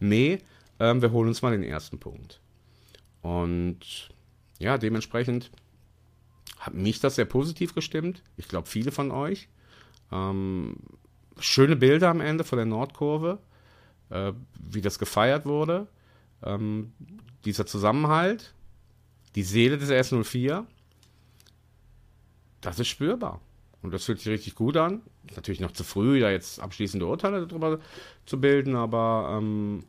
Nee, 0.00 0.40
ähm, 0.80 1.00
wir 1.02 1.12
holen 1.12 1.28
uns 1.28 1.42
mal 1.42 1.52
den 1.52 1.62
ersten 1.62 1.98
Punkt. 1.98 2.40
Und 3.22 4.10
ja, 4.58 4.76
dementsprechend 4.78 5.50
hat 6.58 6.74
mich 6.74 7.00
das 7.00 7.14
sehr 7.14 7.24
positiv 7.24 7.74
gestimmt. 7.74 8.22
Ich 8.36 8.48
glaube, 8.48 8.68
viele 8.68 8.90
von 8.92 9.10
euch. 9.10 9.48
Ähm, 10.10 10.76
schöne 11.38 11.76
Bilder 11.76 12.08
am 12.08 12.20
Ende 12.20 12.44
von 12.44 12.56
der 12.56 12.66
Nordkurve 12.66 13.38
äh, 14.10 14.32
wie 14.58 14.80
das 14.80 14.98
gefeiert 14.98 15.46
wurde. 15.46 15.86
Ähm, 16.42 16.92
dieser 17.44 17.66
Zusammenhalt, 17.66 18.54
die 19.36 19.44
Seele 19.44 19.78
des 19.78 19.90
S04, 19.90 20.64
das 22.60 22.80
ist 22.80 22.88
spürbar. 22.88 23.40
Und 23.82 23.94
das 23.94 24.04
fühlt 24.04 24.18
sich 24.18 24.28
richtig 24.28 24.56
gut 24.56 24.76
an. 24.76 25.02
Ist 25.28 25.36
natürlich 25.36 25.60
noch 25.60 25.70
zu 25.70 25.84
früh, 25.84 26.18
da 26.18 26.30
jetzt 26.30 26.58
abschließende 26.58 27.06
Urteile 27.06 27.46
darüber 27.46 27.78
zu 28.24 28.40
bilden, 28.40 28.74
aber 28.74 29.36
ähm, 29.38 29.84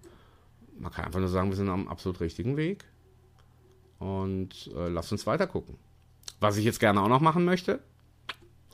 man 0.78 0.92
kann 0.92 1.06
einfach 1.06 1.20
nur 1.20 1.30
sagen, 1.30 1.50
wir 1.50 1.56
sind 1.56 1.70
am 1.70 1.88
absolut 1.88 2.20
richtigen 2.22 2.58
Weg. 2.58 2.86
Und 3.98 4.70
äh, 4.76 4.90
lasst 4.90 5.12
uns 5.12 5.26
weiter 5.26 5.48
gucken. 5.48 5.76
Was 6.40 6.58
ich 6.58 6.66
jetzt 6.66 6.80
gerne 6.80 7.02
auch 7.02 7.08
noch 7.08 7.22
machen 7.22 7.46
möchte, 7.46 7.80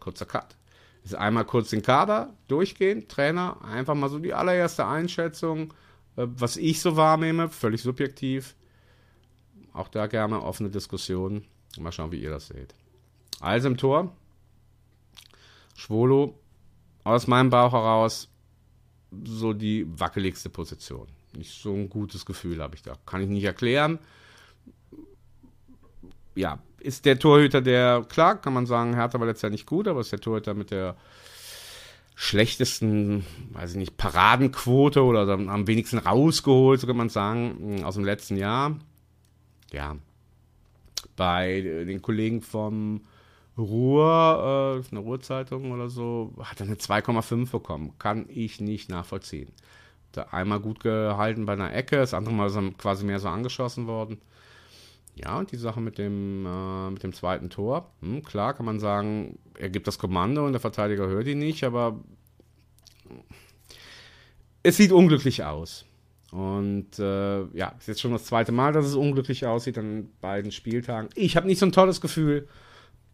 kurzer 0.02 0.26
Cut 0.26 0.58
ist 1.04 1.16
einmal 1.16 1.46
kurz 1.46 1.70
den 1.70 1.82
Kader 1.82 2.34
durchgehen, 2.48 3.08
Trainer, 3.08 3.58
einfach 3.64 3.96
mal 3.96 4.10
so 4.10 4.20
die 4.20 4.34
allererste 4.34 4.86
Einschätzung, 4.86 5.74
äh, 6.16 6.26
was 6.28 6.58
ich 6.58 6.82
so 6.82 6.96
wahrnehme, 6.96 7.50
völlig 7.50 7.82
subjektiv. 7.82 8.56
Auch 9.74 9.88
da 9.88 10.08
gerne 10.08 10.42
offene 10.42 10.70
Diskussion. 10.70 11.44
Mal 11.80 11.92
schauen, 11.92 12.12
wie 12.12 12.22
ihr 12.22 12.30
das 12.30 12.48
seht. 12.48 12.74
Also 13.40 13.68
im 13.68 13.78
Tor, 13.78 14.16
Schwolo, 15.76 16.40
aus 17.04 17.28
meinem 17.28 17.50
Bauch 17.50 17.74
heraus 17.74 18.30
so 19.24 19.54
die 19.54 19.88
wackeligste 20.00 20.50
Position. 20.50 21.08
Nicht 21.36 21.52
so 21.52 21.74
ein 21.74 21.90
gutes 21.90 22.26
Gefühl 22.26 22.62
habe 22.62 22.76
ich 22.76 22.84
da. 22.84 22.96
Kann 23.06 23.22
ich 23.22 23.28
nicht 23.28 23.44
erklären. 23.44 24.00
Ja, 26.36 26.60
ist 26.80 27.06
der 27.06 27.20
Torhüter, 27.20 27.62
der, 27.62 28.06
klar, 28.08 28.40
kann 28.40 28.54
man 28.54 28.66
sagen, 28.66 28.96
Hertha 28.96 29.20
war 29.20 29.28
letztes 29.28 29.44
Jahr 29.44 29.52
nicht 29.52 29.66
gut, 29.66 29.88
aber 29.88 30.02
ist 30.02 30.12
der 30.12 30.20
Torhüter 30.20 30.54
mit 30.54 30.72
der 30.72 30.96
schlechtesten, 32.16 33.26
weiß 33.52 33.72
ich 33.72 33.78
nicht, 33.78 33.98
Paradenquote 33.98 35.04
oder 35.04 35.28
am 35.28 35.68
wenigsten 35.68 35.98
rausgeholt, 35.98 36.80
so 36.80 36.88
kann 36.88 36.98
man 36.98 37.10
sagen, 37.10 37.84
aus 37.84 37.96
dem 37.96 38.06
letzten 38.06 38.38
Jahr. 38.38 38.78
Ja. 39.74 39.98
Bei 41.18 41.62
den 41.62 42.02
Kollegen 42.02 42.42
vom 42.42 43.02
Ruhr, 43.58 44.82
äh, 44.84 44.90
eine 44.90 45.00
Ruhrzeitung 45.00 45.72
oder 45.72 45.90
so, 45.90 46.34
hat 46.42 46.60
er 46.60 46.68
eine 46.68 46.76
2,5 46.76 47.52
bekommen. 47.52 47.94
Kann 48.00 48.26
ich 48.30 48.62
nicht 48.62 48.90
nachvollziehen. 48.90 49.52
Da 50.12 50.24
einmal 50.32 50.60
gut 50.60 50.80
gehalten 50.80 51.46
bei 51.46 51.54
einer 51.54 51.74
Ecke, 51.74 51.98
das 51.98 52.14
andere 52.14 52.34
Mal 52.34 52.48
ist 52.48 52.56
er 52.56 52.72
quasi 52.78 53.04
mehr 53.06 53.20
so 53.20 53.28
angeschossen 53.28 53.88
worden. 53.88 54.22
Ja, 55.16 55.38
und 55.38 55.52
die 55.52 55.58
Sache 55.58 55.82
mit 55.82 55.98
dem, 55.98 56.46
äh, 56.46 56.90
mit 56.90 57.04
dem 57.04 57.14
zweiten 57.14 57.50
Tor, 57.50 57.92
hm, 58.02 58.24
klar 58.24 58.54
kann 58.54 58.66
man 58.66 58.80
sagen, 58.80 59.38
er 59.60 59.70
gibt 59.70 59.88
das 59.88 60.00
Kommando 60.00 60.46
und 60.46 60.54
der 60.54 60.62
Verteidiger 60.62 61.08
hört 61.08 61.28
ihn 61.28 61.40
nicht, 61.40 61.64
aber 61.64 62.00
es 64.64 64.78
sieht 64.78 64.92
unglücklich 64.92 65.44
aus. 65.44 65.86
Und 66.34 66.98
äh, 66.98 67.44
ja, 67.56 67.76
ist 67.78 67.88
jetzt 67.88 68.02
schon 68.02 68.12
das 68.12 68.26
zweite 68.26 68.52
Mal, 68.52 68.74
dass 68.74 68.88
es 68.88 68.96
unglücklich 68.96 69.46
aussieht 69.46 69.78
an 69.78 70.10
beiden 70.20 70.52
Spieltagen. 70.52 71.08
Ich 71.14 71.38
habe 71.38 71.46
nicht 71.46 71.60
so 71.60 71.68
ein 71.68 71.72
tolles 71.72 72.02
Gefühl. 72.02 72.48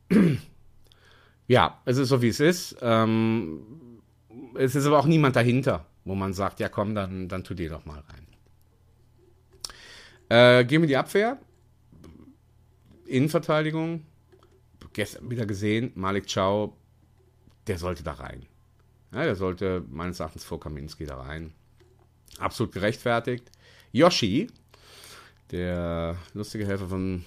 ja, 1.48 1.82
es 1.84 1.98
ist 1.98 2.08
so, 2.08 2.22
wie 2.22 2.30
es 2.30 2.40
ist. 2.40 2.78
Ähm, 2.82 3.60
es 4.56 4.74
ist 4.74 4.86
aber 4.86 5.00
auch 5.00 5.06
niemand 5.06 5.36
dahinter, 5.36 5.86
wo 6.06 6.16
man 6.16 6.32
sagt, 6.32 6.62
ja 6.62 6.70
komm, 6.70 6.96
dann, 6.96 7.28
dann 7.28 7.44
tu 7.44 7.54
dir 7.54 7.70
doch 7.70 7.84
mal 7.84 8.02
rein. 8.08 8.26
Äh, 10.30 10.64
gehen 10.64 10.82
wir 10.82 10.88
die 10.88 10.96
Abwehr. 10.96 11.40
Innenverteidigung, 13.06 14.06
gestern 14.94 15.30
wieder 15.30 15.46
gesehen, 15.46 15.92
Malik 15.96 16.34
Chow, 16.34 16.72
der 17.68 17.80
sollte 17.80 18.04
da 18.04 18.14
rein. 18.14 18.46
Ja, 19.12 19.26
der 19.26 19.36
sollte 19.36 19.84
meines 19.90 20.22
Erachtens 20.22 20.46
vor 20.46 20.62
Kaminski 20.62 21.06
da 21.06 21.20
rein. 21.20 21.54
Absolut 22.40 22.74
gerechtfertigt. 22.74 23.52
Yoshi, 23.92 24.48
der 25.52 26.16
lustige 26.34 26.66
Helfer 26.66 26.88
von 26.88 27.26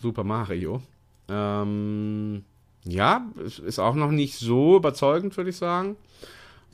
Super 0.00 0.24
Mario, 0.24 0.82
ähm, 1.28 2.44
ja, 2.84 3.26
ist 3.44 3.78
auch 3.78 3.94
noch 3.94 4.10
nicht 4.10 4.38
so 4.38 4.76
überzeugend, 4.76 5.36
würde 5.36 5.50
ich 5.50 5.56
sagen. 5.56 5.96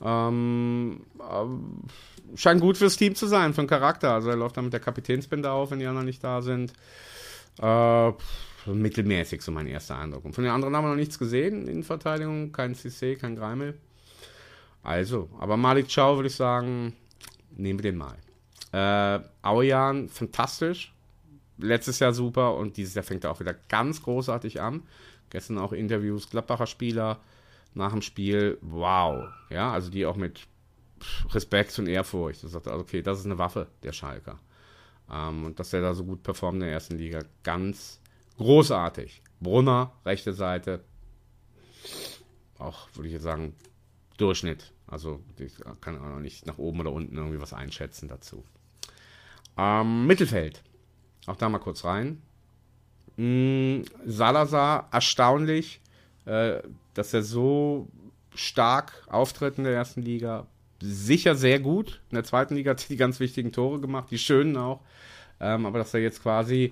Ähm, 0.03 1.01
äh, 1.19 2.37
scheint 2.37 2.61
gut 2.61 2.77
fürs 2.77 2.97
Team 2.97 3.15
zu 3.15 3.27
sein, 3.27 3.53
für 3.53 3.61
den 3.61 3.67
Charakter. 3.67 4.13
Also 4.13 4.29
er 4.29 4.35
läuft 4.35 4.57
dann 4.57 4.65
mit 4.65 4.73
der 4.73 4.79
Kapitänsbinde 4.79 5.51
auf, 5.51 5.71
wenn 5.71 5.79
die 5.79 5.85
anderen 5.85 6.05
nicht 6.05 6.23
da 6.23 6.41
sind. 6.41 6.73
Äh, 7.61 8.11
mittelmäßig, 8.65 9.41
so 9.41 9.51
mein 9.51 9.67
erster 9.67 9.97
Eindruck. 9.97 10.25
Und 10.25 10.33
von 10.33 10.43
den 10.43 10.53
anderen 10.53 10.75
haben 10.75 10.85
wir 10.85 10.89
noch 10.89 10.95
nichts 10.95 11.17
gesehen 11.17 11.67
in 11.67 11.83
Verteidigung. 11.83 12.51
Kein 12.51 12.75
CC, 12.75 13.15
kein 13.15 13.35
Greimel. 13.35 13.77
Also, 14.83 15.29
aber 15.39 15.57
Malik 15.57 15.87
Chow 15.93 16.17
würde 16.17 16.27
ich 16.27 16.35
sagen, 16.35 16.93
nehmen 17.55 17.79
wir 17.79 17.91
den 17.91 17.97
mal. 17.97 18.17
Äh, 18.71 19.23
Aujan, 19.41 20.09
fantastisch. 20.09 20.93
Letztes 21.57 21.99
Jahr 21.99 22.13
super 22.13 22.55
und 22.55 22.77
dieses 22.77 22.95
Jahr 22.95 23.03
fängt 23.03 23.23
er 23.23 23.31
auch 23.31 23.39
wieder 23.39 23.53
ganz 23.69 24.01
großartig 24.01 24.61
an. 24.61 24.83
Gestern 25.29 25.57
auch 25.57 25.73
Interviews, 25.73 26.29
Gladbacher 26.29 26.67
Spieler 26.67 27.19
nach 27.73 27.91
dem 27.91 28.01
Spiel. 28.01 28.57
Wow. 28.61 29.29
Ja, 29.49 29.71
also 29.71 29.89
die 29.89 30.05
auch 30.05 30.15
mit 30.15 30.47
Respekt 31.29 31.77
und 31.79 31.87
Ehrfurcht. 31.87 32.41
Sagt 32.41 32.67
okay, 32.67 33.01
das 33.01 33.19
ist 33.19 33.25
eine 33.25 33.37
Waffe, 33.37 33.67
der 33.83 33.93
Schalker. 33.93 34.39
Ähm, 35.11 35.45
und 35.45 35.59
dass 35.59 35.73
er 35.73 35.81
da 35.81 35.93
so 35.93 36.03
gut 36.03 36.23
performt 36.23 36.55
in 36.55 36.61
der 36.61 36.71
ersten 36.71 36.97
Liga, 36.97 37.23
ganz 37.43 37.99
großartig. 38.37 39.21
Brunner, 39.39 39.91
rechte 40.05 40.33
Seite. 40.33 40.83
Auch, 42.57 42.87
würde 42.93 43.07
ich 43.07 43.13
jetzt 43.13 43.23
sagen, 43.23 43.55
Durchschnitt. 44.17 44.71
Also 44.91 45.21
ich 45.39 45.53
kann 45.79 45.97
auch 45.97 46.09
noch 46.09 46.19
nicht 46.19 46.45
nach 46.45 46.57
oben 46.57 46.81
oder 46.81 46.91
unten 46.91 47.17
irgendwie 47.17 47.41
was 47.41 47.53
einschätzen 47.53 48.09
dazu. 48.09 48.43
Ähm, 49.57 50.05
Mittelfeld. 50.05 50.61
Auch 51.27 51.37
da 51.37 51.49
mal 51.49 51.59
kurz 51.59 51.85
rein. 51.85 52.21
Mm, 53.15 53.83
Salazar, 54.05 54.89
erstaunlich, 54.91 55.79
äh, 56.25 56.61
dass 56.93 57.13
er 57.13 57.23
so 57.23 57.87
stark 58.35 59.03
auftritt 59.07 59.57
in 59.57 59.63
der 59.63 59.73
ersten 59.73 60.01
Liga. 60.01 60.47
Sicher 60.81 61.35
sehr 61.35 61.59
gut. 61.59 62.01
In 62.09 62.15
der 62.15 62.23
zweiten 62.23 62.55
Liga 62.55 62.71
hat 62.71 62.83
er 62.83 62.87
die 62.89 62.97
ganz 62.97 63.19
wichtigen 63.19 63.51
Tore 63.51 63.79
gemacht, 63.79 64.11
die 64.11 64.17
schönen 64.17 64.57
auch. 64.57 64.81
Ähm, 65.39 65.65
aber 65.65 65.79
dass 65.79 65.93
er 65.93 66.01
jetzt 66.01 66.21
quasi 66.21 66.71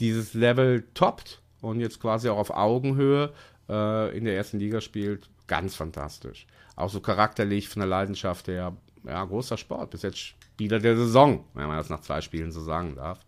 dieses 0.00 0.34
Level 0.34 0.84
toppt 0.94 1.40
und 1.60 1.78
jetzt 1.80 2.00
quasi 2.00 2.28
auch 2.30 2.38
auf 2.38 2.50
Augenhöhe 2.50 3.32
äh, 3.68 4.16
in 4.16 4.24
der 4.24 4.34
ersten 4.36 4.58
Liga 4.58 4.80
spielt, 4.80 5.28
ganz 5.46 5.74
fantastisch. 5.74 6.46
Auch 6.76 6.90
so 6.90 7.00
charakterlich, 7.00 7.68
von 7.68 7.80
der 7.80 7.88
Leidenschaft 7.88 8.48
her, 8.48 8.76
ja, 9.04 9.24
großer 9.24 9.56
Sport. 9.56 9.90
Bis 9.90 10.02
jetzt 10.02 10.18
Spieler 10.18 10.78
der 10.78 10.96
Saison, 10.96 11.44
wenn 11.54 11.66
man 11.66 11.76
das 11.76 11.90
nach 11.90 12.00
zwei 12.00 12.20
Spielen 12.20 12.52
so 12.52 12.60
sagen 12.60 12.96
darf. 12.96 13.20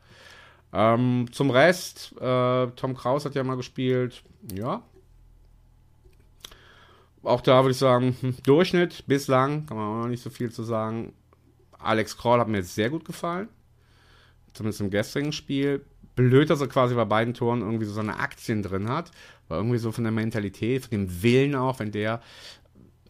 Ähm, 0.72 1.26
zum 1.32 1.50
Rest, 1.50 2.14
äh, 2.20 2.66
Tom 2.68 2.94
Kraus 2.94 3.24
hat 3.24 3.34
ja 3.34 3.44
mal 3.44 3.56
gespielt, 3.56 4.22
ja. 4.54 4.82
Auch 7.22 7.40
da 7.40 7.62
würde 7.62 7.72
ich 7.72 7.78
sagen, 7.78 8.16
hm, 8.20 8.36
Durchschnitt 8.42 9.04
bislang, 9.06 9.66
kann 9.66 9.76
man 9.76 9.86
auch 9.86 10.02
noch 10.02 10.08
nicht 10.08 10.22
so 10.22 10.30
viel 10.30 10.50
zu 10.50 10.62
sagen. 10.62 11.12
Alex 11.78 12.16
Kroll 12.16 12.40
hat 12.40 12.48
mir 12.48 12.62
sehr 12.62 12.90
gut 12.90 13.04
gefallen. 13.04 13.48
Zumindest 14.54 14.80
im 14.80 14.90
gestrigen 14.90 15.32
Spiel. 15.32 15.84
Blöd, 16.14 16.50
dass 16.50 16.60
er 16.60 16.66
quasi 16.66 16.94
bei 16.94 17.04
beiden 17.04 17.32
Toren 17.32 17.62
irgendwie 17.62 17.86
so 17.86 17.94
seine 17.94 18.18
Aktien 18.18 18.62
drin 18.62 18.88
hat. 18.88 19.10
War 19.48 19.58
irgendwie 19.58 19.78
so 19.78 19.92
von 19.92 20.04
der 20.04 20.12
Mentalität, 20.12 20.82
von 20.82 20.90
dem 20.90 21.22
Willen 21.22 21.54
auch, 21.54 21.78
wenn 21.78 21.90
der 21.90 22.20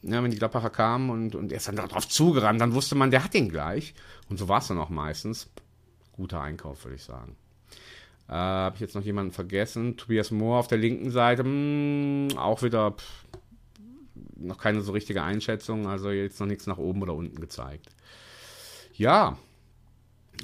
ja, 0.02 0.22
wenn 0.22 0.30
die 0.30 0.38
Gladbacher 0.38 0.70
kamen 0.70 1.10
und, 1.10 1.34
und 1.34 1.52
er 1.52 1.58
ist 1.58 1.68
dann 1.68 1.76
darauf 1.76 2.08
zugerannt, 2.08 2.60
dann 2.60 2.74
wusste 2.74 2.94
man, 2.94 3.10
der 3.10 3.24
hat 3.24 3.34
ihn 3.34 3.48
gleich. 3.48 3.94
Und 4.28 4.38
so 4.38 4.48
war 4.48 4.58
es 4.58 4.68
dann 4.68 4.78
auch 4.78 4.90
meistens. 4.90 5.48
Guter 6.12 6.40
Einkauf, 6.40 6.84
würde 6.84 6.96
ich 6.96 7.04
sagen. 7.04 7.36
Äh, 8.28 8.32
Habe 8.32 8.74
ich 8.74 8.80
jetzt 8.80 8.94
noch 8.94 9.04
jemanden 9.04 9.32
vergessen? 9.32 9.96
Tobias 9.96 10.30
Mohr 10.30 10.58
auf 10.58 10.68
der 10.68 10.78
linken 10.78 11.10
Seite, 11.10 11.44
mh, 11.44 12.32
hm, 12.32 12.38
auch 12.38 12.62
wieder 12.62 12.92
pff, 12.92 13.24
noch 14.36 14.58
keine 14.58 14.80
so 14.80 14.92
richtige 14.92 15.22
Einschätzung, 15.22 15.86
also 15.86 16.10
jetzt 16.10 16.40
noch 16.40 16.46
nichts 16.46 16.66
nach 16.66 16.78
oben 16.78 17.02
oder 17.02 17.14
unten 17.14 17.40
gezeigt. 17.40 17.86
Ja, 18.94 19.38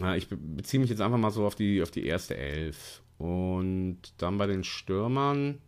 äh, 0.00 0.16
ich 0.16 0.28
beziehe 0.28 0.80
mich 0.80 0.90
jetzt 0.90 1.00
einfach 1.00 1.18
mal 1.18 1.30
so 1.30 1.46
auf 1.46 1.54
die, 1.54 1.82
auf 1.82 1.90
die 1.90 2.06
erste 2.06 2.36
Elf. 2.36 3.02
Und 3.18 3.98
dann 4.18 4.38
bei 4.38 4.46
den 4.46 4.62
Stürmern. 4.62 5.58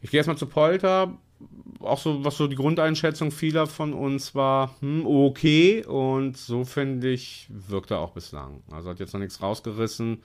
Ich 0.00 0.10
gehe 0.10 0.18
erstmal 0.18 0.38
zu 0.38 0.46
Polter 0.46 1.18
auch 1.80 1.98
so, 1.98 2.24
was 2.24 2.36
so 2.36 2.46
die 2.46 2.56
Grundeinschätzung 2.56 3.30
vieler 3.30 3.66
von 3.66 3.92
uns 3.92 4.34
war, 4.34 4.74
hm, 4.80 5.06
okay. 5.06 5.84
Und 5.84 6.36
so 6.36 6.64
finde 6.64 7.10
ich, 7.10 7.48
wirkt 7.50 7.90
er 7.90 8.00
auch 8.00 8.12
bislang. 8.12 8.62
Also 8.70 8.90
hat 8.90 9.00
jetzt 9.00 9.12
noch 9.12 9.20
nichts 9.20 9.42
rausgerissen. 9.42 10.22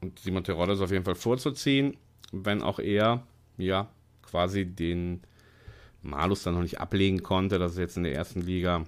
Und 0.00 0.18
Simon 0.18 0.44
Terodde 0.44 0.74
ist 0.74 0.80
auf 0.80 0.90
jeden 0.90 1.04
Fall 1.04 1.14
vorzuziehen, 1.14 1.96
wenn 2.32 2.62
auch 2.62 2.78
er, 2.78 3.22
ja, 3.56 3.88
quasi 4.22 4.66
den 4.66 5.22
Malus 6.02 6.42
dann 6.42 6.54
noch 6.54 6.62
nicht 6.62 6.80
ablegen 6.80 7.22
konnte, 7.22 7.58
dass 7.58 7.72
es 7.72 7.78
jetzt 7.78 7.96
in 7.96 8.04
der 8.04 8.14
ersten 8.14 8.40
Liga 8.40 8.84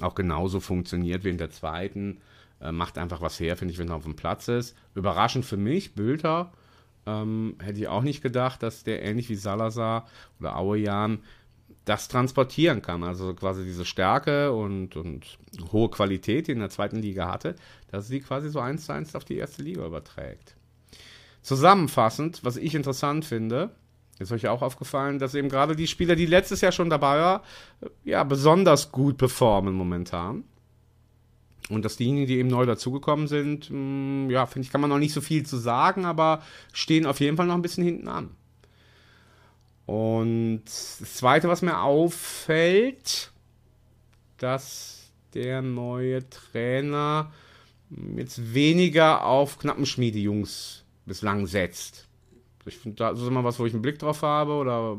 auch 0.00 0.14
genauso 0.14 0.60
funktioniert 0.60 1.24
wie 1.24 1.30
in 1.30 1.38
der 1.38 1.50
zweiten. 1.50 2.20
Äh, 2.60 2.72
macht 2.72 2.98
einfach 2.98 3.20
was 3.20 3.40
her, 3.40 3.56
finde 3.56 3.72
ich, 3.72 3.78
wenn 3.78 3.88
er 3.88 3.96
auf 3.96 4.04
dem 4.04 4.16
Platz 4.16 4.48
ist. 4.48 4.76
Überraschend 4.94 5.44
für 5.44 5.56
mich, 5.56 5.94
Bülter 5.94 6.52
ähm, 7.10 7.56
hätte 7.60 7.78
ich 7.78 7.88
auch 7.88 8.02
nicht 8.02 8.22
gedacht, 8.22 8.62
dass 8.62 8.84
der 8.84 9.02
ähnlich 9.02 9.28
wie 9.28 9.36
Salazar 9.36 10.06
oder 10.38 10.56
Auejan 10.56 11.20
das 11.84 12.08
transportieren 12.08 12.82
kann. 12.82 13.02
Also 13.02 13.34
quasi 13.34 13.64
diese 13.64 13.84
Stärke 13.84 14.52
und, 14.52 14.96
und 14.96 15.38
hohe 15.72 15.90
Qualität, 15.90 16.46
die 16.46 16.52
in 16.52 16.60
der 16.60 16.70
zweiten 16.70 17.00
Liga 17.00 17.30
hatte, 17.30 17.56
dass 17.90 18.08
sie 18.08 18.20
quasi 18.20 18.50
so 18.50 18.60
eins 18.60 18.86
zu 18.86 18.92
eins 18.92 19.14
auf 19.14 19.24
die 19.24 19.36
erste 19.36 19.62
Liga 19.62 19.84
überträgt. 19.84 20.56
Zusammenfassend, 21.42 22.44
was 22.44 22.56
ich 22.56 22.74
interessant 22.74 23.24
finde, 23.24 23.70
ist 24.18 24.32
euch 24.32 24.48
auch 24.48 24.60
aufgefallen, 24.60 25.18
dass 25.18 25.34
eben 25.34 25.48
gerade 25.48 25.74
die 25.74 25.86
Spieler, 25.86 26.14
die 26.14 26.26
letztes 26.26 26.60
Jahr 26.60 26.72
schon 26.72 26.90
dabei 26.90 27.18
waren, 27.18 27.40
ja, 28.04 28.22
besonders 28.24 28.92
gut 28.92 29.16
performen 29.16 29.74
momentan. 29.74 30.44
Und 31.70 31.84
dass 31.84 31.96
diejenigen, 31.96 32.26
die 32.26 32.38
eben 32.38 32.48
neu 32.48 32.66
dazugekommen 32.66 33.28
sind, 33.28 33.70
mh, 33.70 33.78
mm, 33.78 34.30
ja, 34.30 34.46
finde 34.46 34.66
ich, 34.66 34.72
kann 34.72 34.80
man 34.80 34.90
noch 34.90 34.98
nicht 34.98 35.14
so 35.14 35.20
viel 35.20 35.46
zu 35.46 35.56
sagen, 35.56 36.04
aber 36.04 36.42
stehen 36.72 37.06
auf 37.06 37.20
jeden 37.20 37.36
Fall 37.36 37.46
noch 37.46 37.54
ein 37.54 37.62
bisschen 37.62 37.84
hinten 37.84 38.08
an. 38.08 38.30
Und 39.86 40.62
das 40.64 41.14
Zweite, 41.14 41.48
was 41.48 41.62
mir 41.62 41.80
auffällt, 41.80 43.32
dass 44.38 45.10
der 45.34 45.62
neue 45.62 46.28
Trainer 46.28 47.32
jetzt 48.16 48.54
weniger 48.54 49.24
auf 49.24 49.58
Knappenschmiede-Jungs 49.58 50.84
bislang 51.06 51.46
setzt. 51.46 52.08
Ich 52.66 52.78
finde, 52.78 52.96
das 52.98 53.20
ist 53.20 53.26
immer 53.26 53.44
was, 53.44 53.58
wo 53.58 53.66
ich 53.66 53.72
einen 53.72 53.82
Blick 53.82 53.98
drauf 53.98 54.22
habe 54.22 54.52
oder 54.52 54.96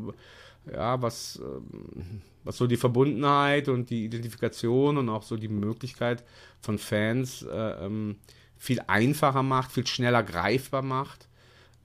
ja, 0.70 1.00
was, 1.00 1.40
ähm, 1.42 2.22
was 2.44 2.56
so 2.56 2.66
die 2.66 2.76
Verbundenheit 2.76 3.68
und 3.68 3.90
die 3.90 4.04
Identifikation 4.04 4.98
und 4.98 5.08
auch 5.08 5.22
so 5.22 5.36
die 5.36 5.48
Möglichkeit 5.48 6.24
von 6.60 6.78
Fans 6.78 7.42
äh, 7.42 7.86
ähm, 7.86 8.16
viel 8.56 8.80
einfacher 8.86 9.42
macht, 9.42 9.72
viel 9.72 9.86
schneller 9.86 10.22
greifbar 10.22 10.82
macht, 10.82 11.28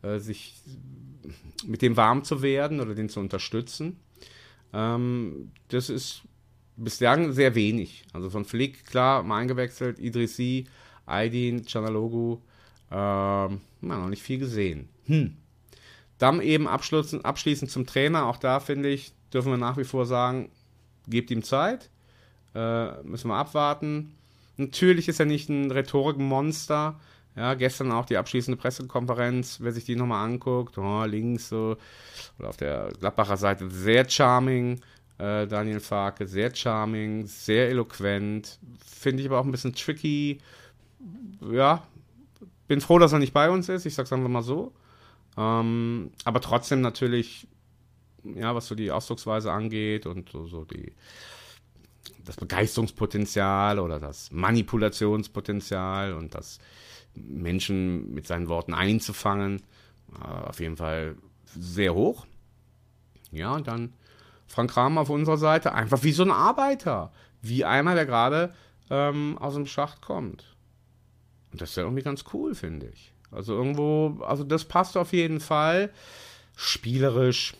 äh, 0.01 0.19
sich 0.19 0.55
mit 1.65 1.81
dem 1.81 1.97
warm 1.97 2.23
zu 2.23 2.41
werden 2.41 2.79
oder 2.79 2.95
den 2.95 3.09
zu 3.09 3.19
unterstützen. 3.19 3.99
Ähm, 4.73 5.51
das 5.69 5.89
ist 5.89 6.21
bislang 6.75 7.33
sehr 7.33 7.55
wenig. 7.55 8.05
Also 8.13 8.29
von 8.29 8.45
Flick, 8.45 8.85
klar, 8.85 9.23
mal 9.23 9.39
eingewechselt, 9.39 9.99
Idrissi, 9.99 10.65
Aydin, 11.05 11.67
Chanalogu, 11.67 12.37
äh, 12.91 12.95
noch 12.95 14.09
nicht 14.09 14.21
viel 14.21 14.37
gesehen. 14.37 14.89
Hm. 15.05 15.37
Dann 16.17 16.41
eben 16.41 16.67
abschließend 16.67 17.69
zum 17.69 17.85
Trainer, 17.85 18.25
auch 18.25 18.37
da 18.37 18.59
finde 18.59 18.89
ich, 18.89 19.13
dürfen 19.33 19.51
wir 19.51 19.57
nach 19.57 19.77
wie 19.77 19.83
vor 19.83 20.05
sagen, 20.05 20.49
gebt 21.07 21.31
ihm 21.31 21.43
Zeit, 21.43 21.89
äh, 22.55 23.01
müssen 23.03 23.29
wir 23.29 23.35
abwarten. 23.35 24.15
Natürlich 24.57 25.07
ist 25.07 25.19
er 25.19 25.25
nicht 25.25 25.49
ein 25.49 25.71
Rhetorikmonster. 25.71 26.99
Ja, 27.35 27.53
gestern 27.53 27.91
auch 27.91 28.05
die 28.05 28.17
abschließende 28.17 28.59
Pressekonferenz, 28.59 29.59
wer 29.61 29.71
sich 29.71 29.85
die 29.85 29.95
nochmal 29.95 30.25
anguckt, 30.25 30.75
oh, 30.79 31.05
links 31.05 31.49
so, 31.49 31.77
oder 32.39 32.49
auf 32.49 32.57
der 32.57 32.89
Gladbacher 32.99 33.37
Seite, 33.37 33.69
sehr 33.69 34.09
charming, 34.09 34.81
äh, 35.19 35.45
Daniel 35.45 35.79
Farke, 35.79 36.25
sehr 36.25 36.53
charming, 36.55 37.27
sehr 37.27 37.69
eloquent, 37.69 38.57
finde 38.83 39.21
ich 39.21 39.29
aber 39.29 39.39
auch 39.39 39.45
ein 39.45 39.51
bisschen 39.51 39.75
tricky. 39.75 40.39
Ja, 41.41 41.83
bin 42.67 42.81
froh, 42.81 42.97
dass 42.97 43.13
er 43.13 43.19
nicht 43.19 43.33
bei 43.33 43.51
uns 43.51 43.69
ist, 43.69 43.85
ich 43.85 43.93
sag's 43.93 44.11
einfach 44.11 44.29
mal 44.29 44.41
so. 44.41 44.73
Ähm, 45.37 46.09
aber 46.25 46.41
trotzdem 46.41 46.81
natürlich, 46.81 47.47
ja, 48.35 48.55
was 48.55 48.67
so 48.67 48.75
die 48.75 48.91
Ausdrucksweise 48.91 49.51
angeht 49.51 50.05
und 50.05 50.29
so, 50.29 50.45
so 50.45 50.65
die, 50.65 50.93
das 52.25 52.35
Begeisterungspotenzial 52.35 53.79
oder 53.79 53.99
das 53.99 54.31
Manipulationspotenzial 54.31 56.13
und 56.13 56.35
das 56.35 56.59
Menschen 57.15 58.13
mit 58.13 58.27
seinen 58.27 58.47
Worten 58.47 58.73
einzufangen, 58.73 59.61
äh, 60.21 60.47
auf 60.47 60.59
jeden 60.59 60.77
Fall 60.77 61.15
sehr 61.45 61.93
hoch. 61.93 62.25
Ja, 63.31 63.55
und 63.55 63.67
dann 63.67 63.93
Frank 64.47 64.71
Kramer 64.71 65.01
auf 65.01 65.09
unserer 65.09 65.37
Seite, 65.37 65.73
einfach 65.73 66.03
wie 66.03 66.11
so 66.11 66.23
ein 66.23 66.31
Arbeiter, 66.31 67.11
wie 67.41 67.65
einer, 67.65 67.95
der 67.95 68.05
gerade 68.05 68.53
ähm, 68.89 69.37
aus 69.37 69.55
dem 69.55 69.65
Schacht 69.65 70.01
kommt. 70.01 70.55
Und 71.51 71.61
das 71.61 71.71
ist 71.71 71.75
ja 71.75 71.83
irgendwie 71.83 72.03
ganz 72.03 72.23
cool, 72.33 72.55
finde 72.55 72.87
ich. 72.87 73.11
Also 73.31 73.53
irgendwo, 73.53 74.23
also 74.23 74.43
das 74.43 74.65
passt 74.65 74.95
auf 74.97 75.11
jeden 75.13 75.39
Fall. 75.39 75.91
Spielerisch 76.55 77.53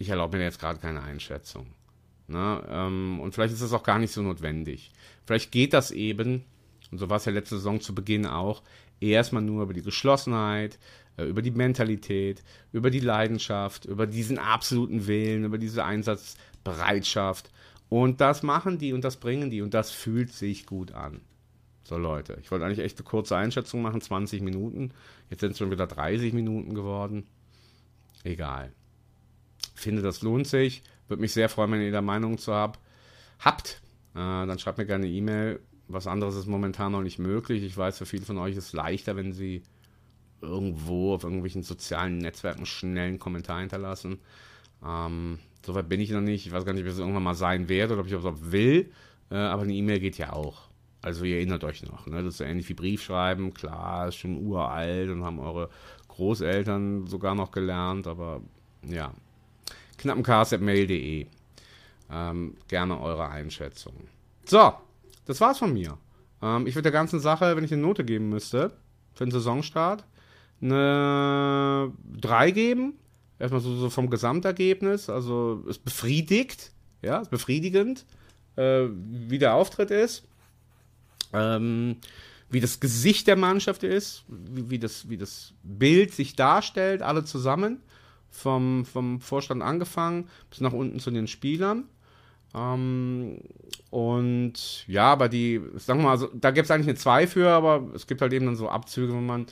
ich 0.00 0.08
erlaube 0.08 0.38
mir 0.38 0.44
jetzt 0.44 0.58
gerade 0.58 0.80
keine 0.80 1.02
Einschätzung. 1.02 1.66
Ne? 2.26 2.64
Ähm, 2.68 3.20
und 3.20 3.34
vielleicht 3.34 3.52
ist 3.52 3.62
das 3.62 3.74
auch 3.74 3.82
gar 3.82 3.98
nicht 3.98 4.12
so 4.12 4.22
notwendig. 4.22 4.92
Vielleicht 5.26 5.52
geht 5.52 5.74
das 5.74 5.90
eben, 5.90 6.44
und 6.90 6.98
so 6.98 7.10
war 7.10 7.18
es 7.18 7.26
ja 7.26 7.32
letzte 7.32 7.56
Saison 7.56 7.80
zu 7.80 7.94
Beginn 7.94 8.24
auch, 8.24 8.62
erstmal 8.98 9.42
nur 9.42 9.62
über 9.62 9.74
die 9.74 9.82
Geschlossenheit, 9.82 10.78
äh, 11.18 11.24
über 11.24 11.42
die 11.42 11.50
Mentalität, 11.50 12.42
über 12.72 12.90
die 12.90 13.00
Leidenschaft, 13.00 13.84
über 13.84 14.06
diesen 14.06 14.38
absoluten 14.38 15.06
Willen, 15.06 15.44
über 15.44 15.58
diese 15.58 15.84
Einsatzbereitschaft. 15.84 17.50
Und 17.90 18.22
das 18.22 18.42
machen 18.42 18.78
die 18.78 18.94
und 18.94 19.04
das 19.04 19.18
bringen 19.18 19.50
die 19.50 19.60
und 19.60 19.74
das 19.74 19.90
fühlt 19.90 20.32
sich 20.32 20.64
gut 20.64 20.92
an. 20.92 21.20
So 21.82 21.98
Leute, 21.98 22.38
ich 22.40 22.50
wollte 22.50 22.64
eigentlich 22.64 22.78
echt 22.78 22.96
eine 22.98 23.04
kurze 23.04 23.36
Einschätzung 23.36 23.82
machen, 23.82 24.00
20 24.00 24.40
Minuten. 24.40 24.92
Jetzt 25.28 25.40
sind 25.40 25.52
es 25.52 25.58
schon 25.58 25.70
wieder 25.70 25.86
30 25.86 26.32
Minuten 26.32 26.74
geworden. 26.74 27.26
Egal. 28.24 28.72
Finde, 29.80 30.02
das 30.02 30.22
lohnt 30.22 30.46
sich. 30.46 30.82
Würde 31.08 31.20
mich 31.20 31.32
sehr 31.32 31.48
freuen, 31.48 31.72
wenn 31.72 31.82
ihr 31.82 31.92
da 31.92 32.02
Meinung 32.02 32.38
zu 32.38 32.52
habt. 32.54 32.78
Habt, 33.38 33.80
äh, 34.14 34.18
dann 34.18 34.58
schreibt 34.58 34.78
mir 34.78 34.86
gerne 34.86 35.06
eine 35.06 35.14
E-Mail. 35.14 35.60
Was 35.88 36.06
anderes 36.06 36.36
ist 36.36 36.46
momentan 36.46 36.92
noch 36.92 37.02
nicht 37.02 37.18
möglich. 37.18 37.64
Ich 37.64 37.76
weiß, 37.76 37.98
für 37.98 38.06
viele 38.06 38.24
von 38.24 38.38
euch 38.38 38.56
ist 38.56 38.68
es 38.68 38.72
leichter, 38.72 39.16
wenn 39.16 39.32
sie 39.32 39.62
irgendwo 40.40 41.14
auf 41.14 41.24
irgendwelchen 41.24 41.62
sozialen 41.62 42.18
Netzwerken 42.18 42.64
schnell 42.64 43.08
einen 43.08 43.18
Kommentar 43.18 43.60
hinterlassen. 43.60 44.18
Ähm, 44.84 45.38
Soweit 45.64 45.88
bin 45.88 46.00
ich 46.00 46.10
noch 46.10 46.20
nicht. 46.20 46.46
Ich 46.46 46.52
weiß 46.52 46.64
gar 46.64 46.72
nicht, 46.72 46.84
ob 46.84 46.88
es 46.88 46.98
irgendwann 46.98 47.22
mal 47.22 47.34
sein 47.34 47.68
werde 47.68 47.94
oder 47.94 48.02
ob 48.02 48.06
ich 48.06 48.14
auch 48.14 48.34
will. 48.40 48.90
Äh, 49.30 49.36
aber 49.36 49.62
eine 49.62 49.74
E-Mail 49.74 50.00
geht 50.00 50.18
ja 50.18 50.32
auch. 50.32 50.68
Also 51.02 51.24
ihr 51.24 51.36
erinnert 51.36 51.64
euch 51.64 51.82
noch. 51.82 52.06
Ne? 52.06 52.22
Das 52.22 52.34
ist 52.34 52.38
so 52.38 52.44
ähnlich 52.44 52.68
wie 52.68 52.74
Briefschreiben. 52.74 53.52
Klar, 53.54 54.08
ist 54.08 54.16
schon 54.16 54.46
uralt 54.46 55.10
und 55.10 55.24
haben 55.24 55.38
eure 55.38 55.70
Großeltern 56.08 57.06
sogar 57.06 57.34
noch 57.34 57.50
gelernt. 57.50 58.06
Aber 58.06 58.40
ja. 58.86 59.12
knappencast.mail.de 60.00 61.26
ähm, 62.12 62.56
Gerne 62.68 63.00
eure 63.00 63.28
Einschätzung. 63.28 63.94
So, 64.44 64.72
das 65.26 65.40
war's 65.40 65.58
von 65.58 65.72
mir. 65.72 65.96
Ähm, 66.42 66.66
ich 66.66 66.74
würde 66.74 66.84
der 66.84 66.92
ganzen 66.92 67.20
Sache, 67.20 67.56
wenn 67.56 67.64
ich 67.64 67.72
eine 67.72 67.82
Note 67.82 68.04
geben 68.04 68.28
müsste, 68.28 68.72
für 69.14 69.24
den 69.24 69.30
Saisonstart, 69.30 70.04
eine 70.60 71.92
3 72.20 72.50
geben. 72.50 72.94
Erstmal 73.38 73.60
so, 73.60 73.74
so, 73.76 73.88
vom 73.88 74.10
Gesamtergebnis, 74.10 75.08
also 75.08 75.64
es 75.68 75.78
befriedigt, 75.78 76.72
ja, 77.00 77.22
es 77.22 77.28
befriedigend, 77.28 78.04
äh, 78.56 78.88
wie 78.92 79.38
der 79.38 79.54
Auftritt 79.54 79.90
ist, 79.90 80.28
ähm, 81.32 81.96
wie 82.50 82.60
das 82.60 82.80
Gesicht 82.80 83.26
der 83.28 83.36
Mannschaft 83.36 83.82
ist, 83.82 84.24
wie, 84.28 84.68
wie, 84.68 84.78
das, 84.78 85.08
wie 85.08 85.16
das 85.16 85.54
Bild 85.62 86.12
sich 86.12 86.36
darstellt, 86.36 87.00
alle 87.00 87.24
zusammen, 87.24 87.80
vom, 88.30 88.84
vom 88.84 89.20
Vorstand 89.20 89.62
angefangen 89.62 90.28
bis 90.48 90.60
nach 90.60 90.72
unten 90.72 91.00
zu 91.00 91.10
den 91.10 91.26
Spielern. 91.26 91.84
Ähm, 92.54 93.38
und 93.90 94.86
ja, 94.86 95.12
aber 95.12 95.28
die, 95.28 95.60
sagen 95.76 96.00
wir 96.00 96.04
mal, 96.04 96.10
also, 96.12 96.28
da 96.34 96.50
gibt 96.50 96.66
es 96.66 96.70
eigentlich 96.70 96.88
eine 96.88 96.96
2 96.96 97.26
für, 97.26 97.48
aber 97.50 97.90
es 97.94 98.06
gibt 98.06 98.22
halt 98.22 98.32
eben 98.32 98.46
dann 98.46 98.56
so 98.56 98.68
Abzüge, 98.68 99.12
wenn 99.12 99.26
man, 99.26 99.42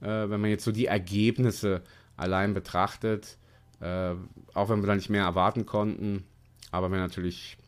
äh, 0.00 0.28
wenn 0.30 0.40
man 0.40 0.50
jetzt 0.50 0.64
so 0.64 0.72
die 0.72 0.86
Ergebnisse 0.86 1.82
allein 2.16 2.54
betrachtet, 2.54 3.38
äh, 3.80 4.14
auch 4.54 4.68
wenn 4.68 4.80
wir 4.80 4.86
da 4.86 4.94
nicht 4.94 5.10
mehr 5.10 5.24
erwarten 5.24 5.66
konnten, 5.66 6.24
aber 6.70 6.90
wäre 6.90 7.02
natürlich 7.02 7.58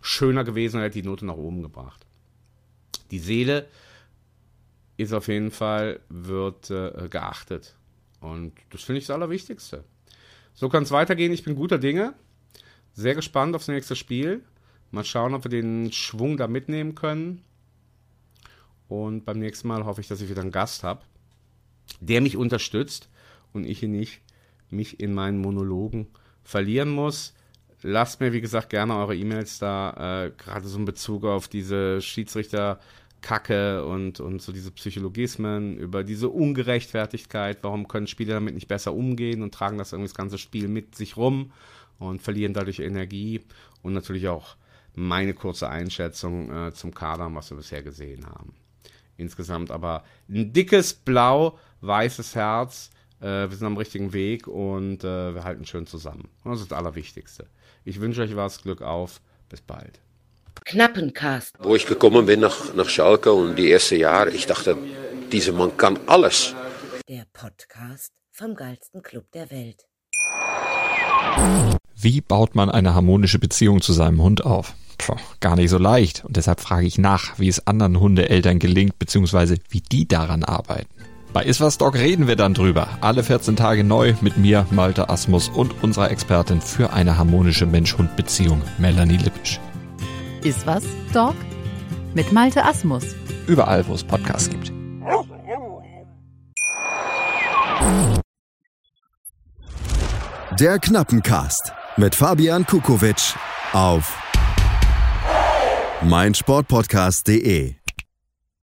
schöner 0.00 0.44
gewesen, 0.44 0.80
hätte 0.80 1.00
die 1.00 1.06
Note 1.06 1.26
nach 1.26 1.36
oben 1.36 1.62
gebracht. 1.62 2.06
Die 3.10 3.18
Seele 3.18 3.66
ist 4.96 5.12
auf 5.12 5.28
jeden 5.28 5.50
Fall, 5.50 6.00
wird 6.08 6.70
äh, 6.70 7.08
geachtet. 7.10 7.76
Und 8.20 8.52
das 8.70 8.82
finde 8.82 8.98
ich 8.98 9.06
das 9.06 9.14
Allerwichtigste. 9.14 9.84
So 10.54 10.68
kann 10.68 10.82
es 10.82 10.90
weitergehen. 10.90 11.32
Ich 11.32 11.44
bin 11.44 11.54
guter 11.54 11.78
Dinge. 11.78 12.14
Sehr 12.92 13.14
gespannt 13.14 13.54
aufs 13.54 13.68
nächste 13.68 13.96
Spiel. 13.96 14.42
Mal 14.90 15.04
schauen, 15.04 15.34
ob 15.34 15.44
wir 15.44 15.50
den 15.50 15.92
Schwung 15.92 16.36
da 16.36 16.48
mitnehmen 16.48 16.94
können. 16.94 17.42
Und 18.88 19.24
beim 19.24 19.38
nächsten 19.38 19.68
Mal 19.68 19.84
hoffe 19.84 20.00
ich, 20.00 20.08
dass 20.08 20.20
ich 20.20 20.28
wieder 20.28 20.42
einen 20.42 20.50
Gast 20.50 20.82
habe, 20.82 21.02
der 22.00 22.20
mich 22.20 22.36
unterstützt 22.36 23.08
und 23.52 23.64
ich 23.64 23.82
ihn 23.82 23.92
nicht 23.92 24.20
mich 24.68 25.00
in 25.00 25.14
meinen 25.14 25.38
Monologen 25.38 26.08
verlieren 26.42 26.90
muss. 26.90 27.34
Lasst 27.82 28.20
mir, 28.20 28.32
wie 28.32 28.40
gesagt, 28.40 28.70
gerne 28.70 28.96
eure 28.96 29.16
E-Mails 29.16 29.58
da, 29.58 30.26
äh, 30.26 30.32
gerade 30.36 30.66
so 30.68 30.78
in 30.78 30.84
Bezug 30.84 31.24
auf 31.24 31.48
diese 31.48 32.00
Schiedsrichter-Kacke 33.20 33.84
und, 33.84 34.20
und 34.20 34.42
so 34.42 34.52
diese 34.52 34.70
Psychologismen, 34.70 35.76
über 35.76 36.04
diese 36.04 36.28
Ungerechtfertigkeit, 36.28 37.58
warum 37.62 37.88
können 37.88 38.06
Spieler 38.06 38.34
damit 38.34 38.54
nicht 38.54 38.68
besser 38.68 38.92
umgehen 38.92 39.42
und 39.42 39.54
tragen 39.54 39.78
das 39.78 39.92
irgendwie 39.92 40.08
das 40.08 40.16
ganze 40.16 40.38
Spiel 40.38 40.68
mit 40.68 40.94
sich 40.94 41.16
rum 41.16 41.52
und 41.98 42.22
verlieren 42.22 42.54
dadurch 42.54 42.80
Energie 42.80 43.42
und 43.82 43.92
natürlich 43.92 44.28
auch 44.28 44.56
meine 44.94 45.34
kurze 45.34 45.68
Einschätzung 45.68 46.50
äh, 46.50 46.72
zum 46.72 46.92
Kader, 46.92 47.32
was 47.34 47.50
wir 47.50 47.56
bisher 47.56 47.82
gesehen 47.82 48.26
haben. 48.26 48.54
Insgesamt 49.16 49.70
aber 49.70 50.04
ein 50.28 50.52
dickes 50.52 50.94
blau-weißes 50.94 52.34
Herz 52.34 52.90
äh, 53.20 53.50
wir 53.50 53.56
sind 53.56 53.66
am 53.66 53.76
richtigen 53.76 54.14
Weg 54.14 54.46
und 54.46 55.04
äh, 55.04 55.34
wir 55.34 55.44
halten 55.44 55.66
schön 55.66 55.86
zusammen. 55.86 56.28
Das 56.42 56.60
ist 56.60 56.70
das 56.70 56.78
Allerwichtigste. 56.78 57.46
Ich 57.84 58.00
wünsche 58.00 58.22
euch 58.22 58.34
was, 58.34 58.62
Glück 58.62 58.80
auf, 58.80 59.20
bis 59.50 59.60
bald. 59.60 60.00
Knappencast. 60.70 61.56
Wo 61.60 61.74
ich 61.74 61.84
gekommen 61.84 62.26
bin 62.26 62.38
nach, 62.38 62.72
nach 62.76 62.88
Schalke 62.88 63.32
und 63.32 63.56
die 63.56 63.72
ersten 63.72 63.96
Jahre, 63.96 64.30
ich 64.30 64.46
dachte, 64.46 64.76
dieser 65.32 65.52
Mann 65.52 65.76
kann 65.76 65.98
alles. 66.06 66.54
Der 67.08 67.24
Podcast 67.32 68.12
vom 68.30 68.54
geilsten 68.54 69.02
Club 69.02 69.24
der 69.34 69.50
Welt. 69.50 69.88
Wie 71.96 72.20
baut 72.20 72.54
man 72.54 72.70
eine 72.70 72.94
harmonische 72.94 73.40
Beziehung 73.40 73.80
zu 73.80 73.92
seinem 73.92 74.22
Hund 74.22 74.44
auf? 74.44 74.74
Puh, 74.96 75.16
gar 75.40 75.56
nicht 75.56 75.70
so 75.70 75.78
leicht. 75.78 76.24
Und 76.24 76.36
deshalb 76.36 76.60
frage 76.60 76.86
ich 76.86 76.98
nach, 76.98 77.36
wie 77.40 77.48
es 77.48 77.66
anderen 77.66 77.98
Hundeeltern 77.98 78.60
gelingt, 78.60 78.96
beziehungsweise 79.00 79.56
wie 79.70 79.80
die 79.80 80.06
daran 80.06 80.44
arbeiten. 80.44 80.88
Bei 81.32 81.42
Iswas 81.42 81.78
Dog 81.78 81.96
reden 81.96 82.28
wir 82.28 82.36
dann 82.36 82.54
drüber. 82.54 82.86
Alle 83.00 83.24
14 83.24 83.56
Tage 83.56 83.82
neu 83.82 84.14
mit 84.20 84.36
mir, 84.36 84.66
Malte 84.70 85.08
Asmus 85.08 85.48
und 85.48 85.82
unserer 85.82 86.12
Expertin 86.12 86.60
für 86.60 86.92
eine 86.92 87.18
harmonische 87.18 87.66
Mensch-Hund-Beziehung, 87.66 88.62
Melanie 88.78 89.16
Lippisch. 89.16 89.58
Iswas 90.44 90.84
Dog 91.12 91.34
mit 92.14 92.32
Malte 92.32 92.64
Asmus. 92.64 93.04
Überall, 93.46 93.86
wo 93.86 93.94
es 93.94 94.04
Podcasts 94.04 94.48
gibt. 94.50 94.72
Der 100.58 100.78
Knappencast 100.78 101.72
mit 101.96 102.14
Fabian 102.14 102.66
Kukowitsch 102.66 103.34
auf 103.72 104.14
meinsportpodcast.de 106.02 107.79